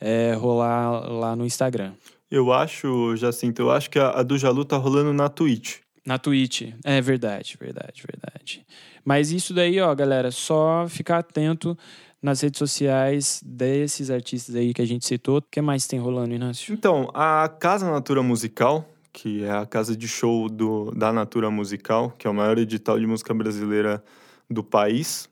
é, 0.00 0.34
rolar 0.34 1.10
lá 1.10 1.34
no 1.34 1.44
Instagram. 1.44 1.94
Eu 2.30 2.52
acho, 2.52 3.16
Jacinto, 3.16 3.60
eu 3.60 3.70
acho 3.70 3.90
que 3.90 3.98
a, 3.98 4.10
a 4.10 4.22
do 4.22 4.38
Jalu 4.38 4.64
tá 4.64 4.76
rolando 4.76 5.12
na 5.12 5.28
Twitch. 5.28 5.78
Na 6.06 6.18
Twitch, 6.18 6.72
é 6.84 7.00
verdade, 7.00 7.56
verdade, 7.60 8.02
verdade. 8.06 8.66
Mas 9.04 9.30
isso 9.32 9.52
daí, 9.52 9.80
ó, 9.80 9.92
galera, 9.94 10.30
só 10.30 10.86
ficar 10.88 11.18
atento 11.18 11.76
nas 12.22 12.40
redes 12.40 12.58
sociais 12.58 13.42
desses 13.44 14.08
artistas 14.08 14.54
aí 14.54 14.72
que 14.72 14.80
a 14.80 14.86
gente 14.86 15.04
citou. 15.04 15.38
O 15.38 15.42
que 15.42 15.60
mais 15.60 15.86
tem 15.86 15.98
rolando, 15.98 16.32
Inácio? 16.32 16.72
Então, 16.72 17.10
a 17.12 17.48
Casa 17.48 17.90
Natura 17.90 18.22
Musical, 18.22 18.88
que 19.12 19.44
é 19.44 19.50
a 19.50 19.66
casa 19.66 19.96
de 19.96 20.06
show 20.06 20.48
do, 20.48 20.92
da 20.92 21.12
Natura 21.12 21.50
Musical, 21.50 22.12
que 22.16 22.26
é 22.26 22.30
o 22.30 22.34
maior 22.34 22.56
edital 22.58 22.98
de 22.98 23.06
música 23.06 23.34
brasileira 23.34 24.02
do 24.48 24.62
país, 24.62 25.28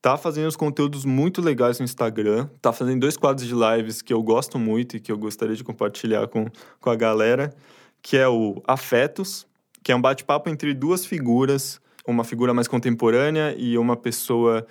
tá 0.00 0.16
fazendo 0.16 0.48
os 0.48 0.56
conteúdos 0.56 1.04
muito 1.04 1.42
legais 1.42 1.78
no 1.78 1.84
Instagram, 1.84 2.48
tá 2.62 2.72
fazendo 2.72 3.00
dois 3.00 3.16
quadros 3.16 3.46
de 3.46 3.54
lives 3.54 4.00
que 4.00 4.12
eu 4.12 4.22
gosto 4.22 4.58
muito 4.58 4.96
e 4.96 5.00
que 5.00 5.12
eu 5.12 5.18
gostaria 5.18 5.54
de 5.54 5.64
compartilhar 5.64 6.28
com, 6.28 6.46
com 6.80 6.90
a 6.90 6.96
galera, 6.96 7.52
que 8.00 8.16
é 8.16 8.26
o 8.26 8.62
Afetos, 8.66 9.46
que 9.82 9.92
é 9.92 9.96
um 9.96 10.00
bate-papo 10.00 10.48
entre 10.48 10.72
duas 10.72 11.04
figuras, 11.04 11.80
uma 12.06 12.24
figura 12.24 12.54
mais 12.54 12.68
contemporânea 12.68 13.54
e 13.58 13.76
uma 13.76 13.96
pessoa 13.96 14.66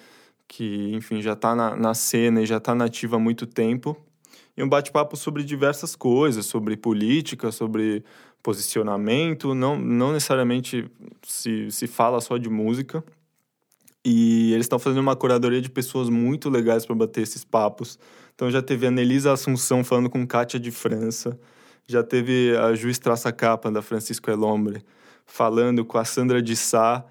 que, 0.47 0.93
enfim, 0.93 1.21
já 1.21 1.33
está 1.33 1.55
na, 1.55 1.75
na 1.75 1.93
cena 1.93 2.41
e 2.41 2.45
já 2.45 2.57
está 2.57 2.73
nativa 2.75 3.15
há 3.15 3.19
muito 3.19 3.45
tempo. 3.45 3.97
E 4.57 4.63
um 4.63 4.69
bate-papo 4.69 5.17
sobre 5.17 5.43
diversas 5.43 5.95
coisas, 5.95 6.45
sobre 6.45 6.77
política, 6.77 7.51
sobre 7.51 8.03
posicionamento, 8.41 9.53
não, 9.55 9.77
não 9.77 10.13
necessariamente 10.13 10.89
se, 11.23 11.69
se 11.71 11.87
fala 11.87 12.21
só 12.21 12.37
de 12.37 12.49
música. 12.49 13.03
E 14.05 14.53
eles 14.53 14.65
estão 14.65 14.77
fazendo 14.77 15.01
uma 15.01 15.15
curadoria 15.15 15.59
de 15.59 15.69
pessoas 15.69 16.09
muito 16.09 16.47
legais 16.47 16.85
para 16.85 16.95
bater 16.95 17.21
esses 17.21 17.43
papos. 17.43 17.97
Então 18.35 18.51
já 18.51 18.61
teve 18.61 18.85
a 18.85 18.91
Nelisa 18.91 19.33
Assunção 19.33 19.83
falando 19.83 20.09
com 20.09 20.27
Kátia 20.27 20.59
de 20.59 20.69
França, 20.69 21.39
já 21.87 22.03
teve 22.03 22.55
a 22.57 22.75
Juiz 22.75 22.99
Traça 22.99 23.31
Capa, 23.31 23.71
da 23.71 23.81
Francisco 23.81 24.29
Elombre, 24.29 24.83
falando 25.25 25.83
com 25.83 25.97
a 25.97 26.05
Sandra 26.05 26.41
de 26.41 26.55
Sá. 26.55 27.03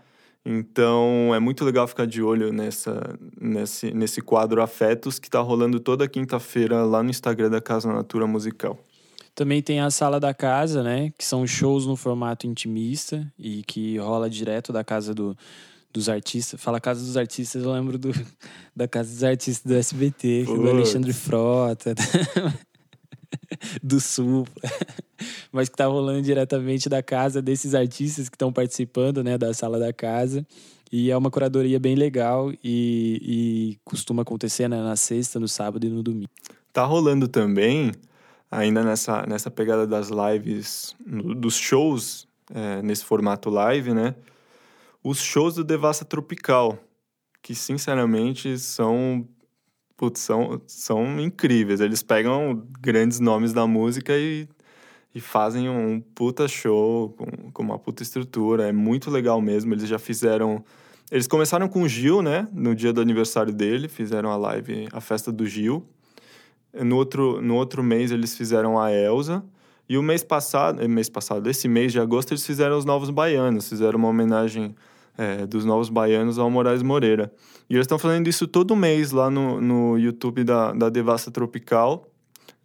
Então 0.44 1.34
é 1.34 1.40
muito 1.40 1.64
legal 1.64 1.88
ficar 1.88 2.06
de 2.06 2.22
olho 2.22 2.52
nessa, 2.52 3.18
nesse, 3.40 3.92
nesse 3.92 4.20
quadro 4.20 4.62
Afetos 4.62 5.18
que 5.18 5.26
está 5.26 5.40
rolando 5.40 5.80
toda 5.80 6.06
quinta-feira 6.06 6.84
lá 6.84 7.02
no 7.02 7.08
Instagram 7.08 7.50
da 7.50 7.60
Casa 7.60 7.90
Natura 7.90 8.26
Musical. 8.26 8.78
Também 9.34 9.62
tem 9.62 9.80
a 9.80 9.90
Sala 9.90 10.20
da 10.20 10.34
Casa, 10.34 10.82
né? 10.82 11.12
Que 11.18 11.24
são 11.24 11.46
shows 11.46 11.86
no 11.86 11.96
formato 11.96 12.46
intimista 12.46 13.26
e 13.38 13.62
que 13.64 13.96
rola 13.98 14.28
direto 14.28 14.72
da 14.72 14.84
casa 14.84 15.14
do, 15.14 15.36
dos 15.94 16.08
artistas. 16.08 16.60
Fala 16.60 16.80
Casa 16.80 17.00
dos 17.00 17.16
Artistas, 17.16 17.62
eu 17.62 17.72
lembro 17.72 17.96
do, 17.96 18.12
da 18.74 18.86
Casa 18.86 19.10
dos 19.10 19.24
Artistas 19.24 19.64
do 19.64 19.78
SBT, 19.78 20.44
do 20.44 20.68
Alexandre 20.68 21.12
Frota, 21.12 21.94
do 23.82 24.00
Sul, 24.00 24.46
mas 25.52 25.68
que 25.68 25.76
tá 25.76 25.86
rolando 25.86 26.22
diretamente 26.22 26.88
da 26.88 27.02
casa 27.02 27.40
desses 27.40 27.74
artistas 27.74 28.28
que 28.28 28.36
estão 28.36 28.52
participando, 28.52 29.22
né, 29.22 29.38
da 29.38 29.52
Sala 29.54 29.78
da 29.78 29.92
Casa. 29.92 30.46
E 30.92 31.10
é 31.10 31.16
uma 31.16 31.30
curadoria 31.30 31.80
bem 31.80 31.96
legal 31.96 32.52
e, 32.52 32.56
e 32.62 33.78
costuma 33.84 34.22
acontecer 34.22 34.68
né, 34.68 34.80
na 34.80 34.94
sexta, 34.94 35.40
no 35.40 35.48
sábado 35.48 35.84
e 35.84 35.88
no 35.88 36.02
domingo. 36.02 36.30
Tá 36.72 36.84
rolando 36.84 37.26
também, 37.26 37.92
ainda 38.50 38.84
nessa, 38.84 39.26
nessa 39.26 39.50
pegada 39.50 39.86
das 39.86 40.08
lives, 40.08 40.94
dos 41.04 41.56
shows, 41.56 42.28
é, 42.52 42.82
nesse 42.82 43.04
formato 43.04 43.50
live, 43.50 43.92
né? 43.92 44.14
Os 45.02 45.20
shows 45.20 45.56
do 45.56 45.64
Devassa 45.64 46.04
Tropical, 46.04 46.78
que 47.42 47.54
sinceramente 47.54 48.58
são, 48.58 49.26
putz, 49.96 50.20
são, 50.20 50.60
são 50.66 51.20
incríveis. 51.20 51.80
Eles 51.80 52.02
pegam 52.02 52.66
grandes 52.80 53.20
nomes 53.20 53.52
da 53.52 53.66
música 53.66 54.16
e, 54.16 54.48
e 55.14 55.20
fazem 55.20 55.68
um 55.68 56.00
puta 56.00 56.48
show 56.48 57.10
com, 57.10 57.50
com 57.52 57.62
uma 57.62 57.78
puta 57.78 58.02
estrutura. 58.02 58.68
É 58.68 58.72
muito 58.72 59.10
legal 59.10 59.40
mesmo. 59.40 59.74
Eles 59.74 59.88
já 59.88 59.98
fizeram. 59.98 60.64
Eles 61.10 61.26
começaram 61.26 61.68
com 61.68 61.82
o 61.82 61.88
Gil, 61.88 62.22
né? 62.22 62.48
No 62.52 62.74
dia 62.74 62.92
do 62.92 63.00
aniversário 63.00 63.52
dele, 63.52 63.88
fizeram 63.88 64.30
a 64.30 64.36
live, 64.36 64.88
a 64.92 65.00
festa 65.00 65.30
do 65.30 65.46
Gil. 65.46 65.86
No 66.72 66.96
outro, 66.96 67.40
no 67.40 67.54
outro 67.54 67.82
mês 67.82 68.10
eles 68.10 68.36
fizeram 68.36 68.80
a 68.80 68.92
Elsa. 68.92 69.44
E 69.88 69.98
o 69.98 70.02
mês 70.02 70.24
passado, 70.24 70.88
mês 70.88 71.10
passado, 71.10 71.48
esse 71.48 71.68
mês 71.68 71.92
de 71.92 72.00
agosto, 72.00 72.32
eles 72.32 72.44
fizeram 72.44 72.78
os 72.78 72.86
Novos 72.86 73.10
Baianos, 73.10 73.68
fizeram 73.68 73.98
uma 73.98 74.08
homenagem 74.08 74.74
é, 75.16 75.46
dos 75.46 75.64
Novos 75.64 75.88
Baianos 75.88 76.38
ao 76.38 76.50
Moraes 76.50 76.82
Moreira. 76.82 77.32
E 77.68 77.74
eles 77.74 77.84
estão 77.84 77.98
fazendo 77.98 78.28
isso 78.28 78.46
todo 78.46 78.76
mês 78.76 79.10
lá 79.10 79.30
no, 79.30 79.60
no 79.60 79.98
YouTube 79.98 80.44
da, 80.44 80.72
da 80.72 80.88
Devassa 80.88 81.30
Tropical. 81.30 82.06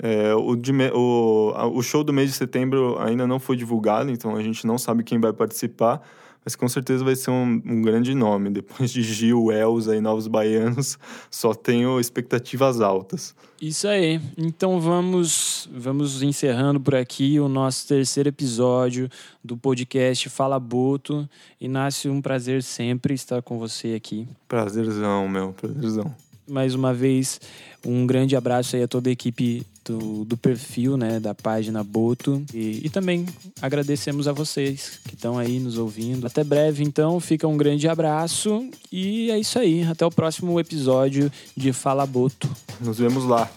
É, 0.02 0.34
o, 0.34 0.56
de, 0.56 0.72
o, 0.94 1.54
o 1.74 1.82
show 1.82 2.04
do 2.04 2.14
mês 2.14 2.30
de 2.30 2.36
setembro 2.36 2.98
ainda 3.00 3.28
não 3.28 3.40
foi 3.40 3.58
divulgado, 3.58 4.10
então 4.10 4.36
a 4.36 4.42
gente 4.42 4.66
não 4.66 4.78
sabe 4.78 5.04
quem 5.04 5.20
vai 5.20 5.34
participar 5.34 6.02
mas 6.44 6.56
com 6.56 6.68
certeza 6.68 7.04
vai 7.04 7.16
ser 7.16 7.32
um, 7.32 7.62
um, 7.66 7.82
grande 7.82 8.16
nome. 8.16 8.50
Depois 8.50 8.92
de 8.92 9.02
Gil, 9.04 9.52
Elza 9.52 9.96
e 9.96 10.02
Novos 10.02 10.28
Baianos, 10.28 10.98
só 11.30 11.54
tenho 11.54 12.00
expectativas 12.00 12.82
altas. 12.82 13.36
Isso 13.62 13.88
aí. 13.88 14.22
Então 14.38 14.80
vamos, 14.80 15.70
vamos 15.72 16.22
encerrando 16.22 16.80
por 16.80 16.96
aqui 16.96 17.40
o 17.40 17.50
nosso 17.50 17.88
terceiro 17.88 18.30
episódio 18.30 19.10
do 19.44 19.58
podcast 19.58 20.30
Fala 20.30 20.60
Boto. 20.60 21.30
Inácio, 21.60 22.12
um 22.12 22.22
prazer 22.22 22.64
sempre 22.64 23.14
estar 23.14 23.42
com 23.42 23.60
você 23.60 23.94
aqui. 23.96 24.28
Prazerzão, 24.48 25.28
meu, 25.28 25.54
prazerzão. 25.54 26.16
Mais 26.50 26.76
uma 26.76 26.94
vez, 26.94 27.40
um 27.86 28.06
grande 28.06 28.36
abraço 28.36 28.76
aí 28.76 28.84
a 28.84 28.88
toda 28.88 29.10
a 29.10 29.12
equipe 29.14 29.66
do, 29.86 30.26
do 30.26 30.38
perfil, 30.38 30.98
né, 30.98 31.20
da 31.20 31.34
página 31.34 31.84
Boto. 31.84 32.44
E, 32.54 32.82
e 32.86 32.90
também 32.90 33.26
agradecemos 33.62 34.28
a 34.28 34.34
vocês 34.34 35.00
que 35.08 35.16
estão 35.16 35.38
aí 35.38 35.60
nos 35.60 35.78
ouvindo. 35.78 36.28
Até 36.28 36.44
breve, 36.44 36.84
então, 36.84 37.20
fica 37.20 37.48
um 37.48 37.58
grande 37.58 37.88
abraço 37.88 38.68
e 38.92 39.32
é 39.32 39.40
isso 39.40 39.58
aí. 39.58 39.84
Até 39.84 40.06
o 40.06 40.12
próximo 40.12 40.60
episódio 40.60 41.32
de 41.56 41.72
Fala 41.72 42.06
Boto. 42.06 42.50
Nos 42.82 43.00
vemos 43.00 43.26
lá. 43.26 43.50